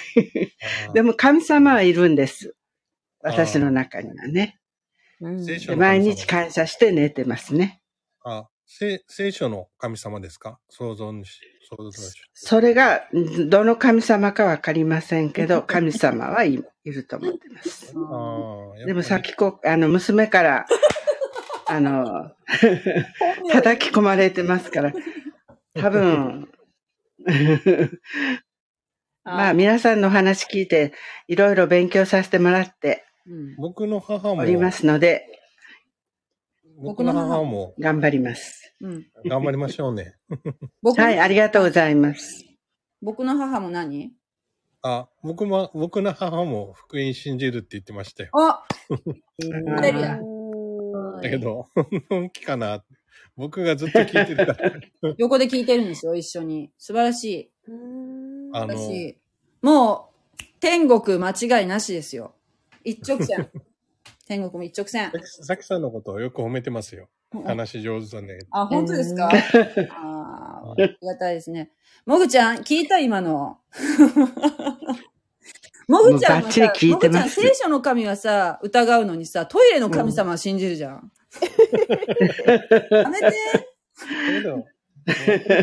[0.89, 2.55] あでも神様はいるんです。
[3.21, 4.59] 私の中にはね。
[5.77, 7.81] 毎日感謝して寝てますね。
[8.23, 10.59] あ聖聖書の神様ですか？
[10.69, 11.39] 創造主。
[11.69, 12.29] 創造主。
[12.33, 17.93] それが、んどの神様かわかりませんけど、 神様はいいると思ってます。
[18.85, 20.65] でもさっきこ、あの、娘から、
[21.67, 22.31] あの、
[23.51, 24.93] 叩き込まれてますから、
[25.73, 26.49] 多分、
[29.23, 30.93] まあ皆さんのお話聞いて、
[31.27, 35.25] いろいろ勉強させてもらってうん僕の母も、おりますので、
[36.77, 38.75] 僕の母も頑張ります。
[38.81, 39.05] うん。
[39.25, 40.15] 頑張りましょうね。
[40.81, 42.45] 僕はい、ありがとうございます。
[43.01, 44.11] 僕の母も何？
[44.83, 48.29] あ、僕も、僕の母も福音信じるって言ってましたよ。
[48.33, 48.63] あ
[49.75, 50.19] ハレルヤ
[51.21, 51.67] だけど、
[52.09, 52.83] 本気かな
[53.37, 54.71] 僕がずっと聞いてるから。
[55.17, 56.71] 横で聞いてるんですよ、一緒に。
[56.77, 57.51] 素晴らしい。
[57.67, 57.73] うー
[58.51, 59.17] んあの、私、
[59.61, 60.09] も
[60.39, 62.33] う、天国間違いなしですよ。
[62.83, 63.49] 一直線。
[64.27, 65.11] 天国も一直線。
[65.23, 67.09] さきさんのことをよく褒めてますよ。
[67.43, 68.39] 話上手だね。
[68.51, 69.29] あ、本当ですか？
[69.29, 71.71] ああ、ありがたいですね。
[72.05, 73.59] もぐちゃん、聞いた今の。
[75.87, 81.11] もぐちゃんはさ、もぐちゃん、聖書の神はさ、疑うのにさ、トイレの神様は信じるじゃん。
[82.91, 83.33] やめて。
[83.93, 84.05] そ
[84.39, 84.65] うだよ。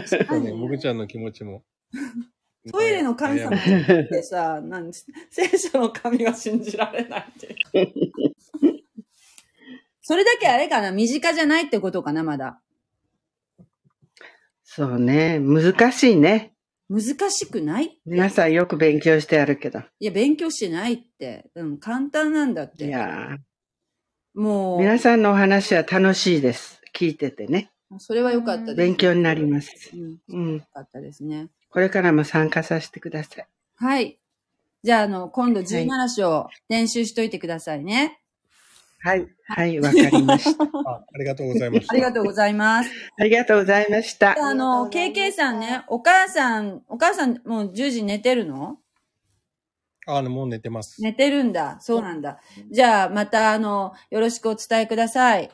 [0.07, 1.65] そうだね、もぐちゃんの気持ちも。
[2.71, 3.61] トイレの神様っ
[4.09, 7.57] てさ、なん聖書の神は信じられないって。
[10.03, 12.61] それだけあれかな身近じゃないってことかなまだ。
[14.63, 16.52] そうね、難しいね。
[16.93, 19.81] 難しくない皆さんよく勉強してあるけど。
[19.99, 21.51] いや、勉強してないって。
[21.55, 22.89] うん、簡単なんだっいて。
[22.89, 23.39] や
[24.35, 26.83] もー皆さんのお話は楽しいです。
[26.95, 27.73] 聞いててね。
[27.91, 28.77] う、それは良かったです。
[28.77, 29.73] 勉強になります。
[29.95, 30.55] うん、うん。
[30.57, 31.49] 良かったですね。
[31.71, 33.47] これからも参加させてください。
[33.77, 34.19] はい。
[34.83, 37.97] じゃあ、あの、今度17章練習しといてくださいね。
[37.97, 38.22] はい。
[39.03, 39.17] は
[39.67, 40.65] い、わかりました。
[40.89, 41.93] あありがとうございました。
[41.93, 42.91] ありがとうございます。
[43.19, 44.31] ありがとうございました。
[44.39, 48.79] あの、KK さんね、お母さん、お母さんもう10時寝てるの？
[50.07, 51.01] あ、もう寝てます。
[51.01, 51.79] 寝てるんだ。
[51.81, 52.41] そうなんだ。
[52.71, 55.51] じゃあ、また、あの、よろしくお伝えください。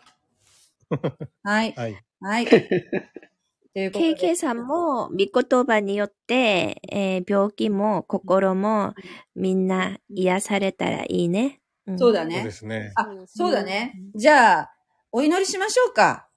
[1.42, 1.74] はい。
[1.74, 1.96] はい。
[2.20, 2.46] はい。
[3.74, 8.94] KK さんも、御言葉によって、えー病気も心も
[9.34, 11.60] みんな癒されたらいいね。
[11.92, 12.50] んそうだそうでね。
[12.50, 12.92] すね。
[12.96, 13.94] あ、そうだね。
[14.14, 14.72] じゃあ、
[15.12, 16.28] お祈りしましょうか。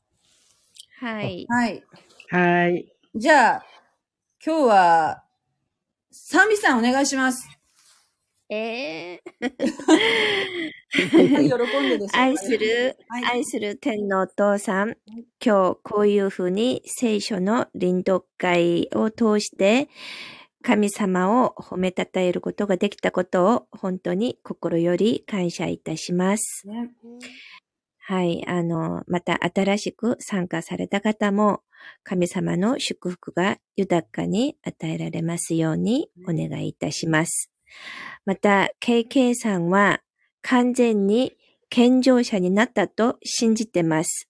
[0.99, 1.45] はい。
[1.49, 1.83] はい。
[2.29, 2.93] はい。
[3.15, 3.63] じゃあ、
[4.45, 5.23] 今日は、
[6.11, 7.47] サンビさんお願いします。
[8.49, 9.51] えー
[10.91, 14.97] 喜んでです愛する、はい愛する天のお父さん、
[15.43, 19.87] 今日こういうふうに聖書の臨読会を通して
[20.61, 26.67] 神様を褒めたたえることができたことを本当に心より感謝いたします。
[26.67, 26.91] ね
[28.03, 28.43] はい。
[28.47, 31.61] あの、また新しく参加された方も
[32.03, 37.51] 神様の祝福が豊かに与えられますようにお願いいたします。
[38.25, 40.01] また、KK さんは
[40.41, 41.37] 完全に
[41.69, 44.27] 健常者になったと信じてます。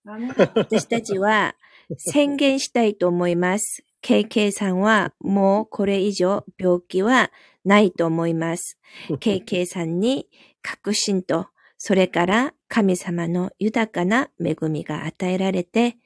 [0.56, 1.56] 私たちは
[1.98, 3.84] 宣言したいと思います。
[4.04, 7.32] KK さんはもうこれ以上病気は
[7.64, 8.78] ないと思います。
[9.10, 10.28] KK さんに
[10.62, 11.48] 確信と、
[11.78, 15.98] それから神様の豊かな恵みが与えられて、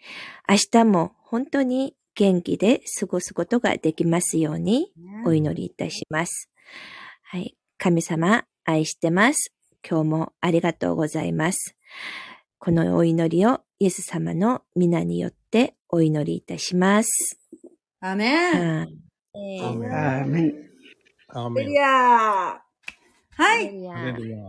[0.47, 4.91] 明日も本当に元気で過ごすことができますように
[5.25, 6.49] お祈りいたします。
[7.23, 7.57] はい。
[7.77, 9.53] 神様、愛してます。
[9.87, 11.75] 今日もありがとうございます。
[12.57, 17.44] このお祈りをイエス様の皆によってお祈りいたします。
[18.07, 18.83] アメン。
[18.83, 20.53] あアーメン
[21.29, 21.73] アーメン。
[21.73, 23.65] はい。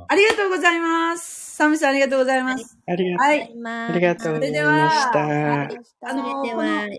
[0.09, 1.57] ありがとうございます。
[1.57, 2.77] サムさんありがとうございます。
[2.87, 3.41] ありがはい。
[3.41, 5.23] ありがとうございました。
[5.23, 6.99] あの、それではこのね、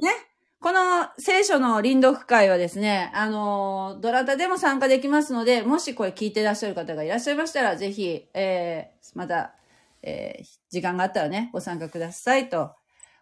[0.59, 9.53] この聖書の臨読会はですね、あの、どなたでも参加できますので、もしこれ聞いてらっしゃる方がいらっしゃいましたら、ぜひ、えー、また、
[10.01, 12.71] えー、時間があったらね、ご参加くださいと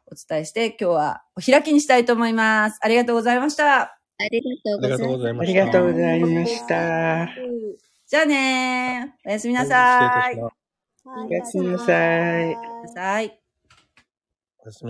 [0.07, 2.79] お伝えして、今日はお開きにしたいと思います。
[2.81, 3.81] ありがとうございました。
[4.17, 5.45] ありがとうございあました。
[5.45, 7.27] りがとうございました。
[8.07, 9.29] じゃあねー。
[9.29, 10.39] おやすみなはいさい
[11.05, 13.44] おやすみなさいおやすみなさい。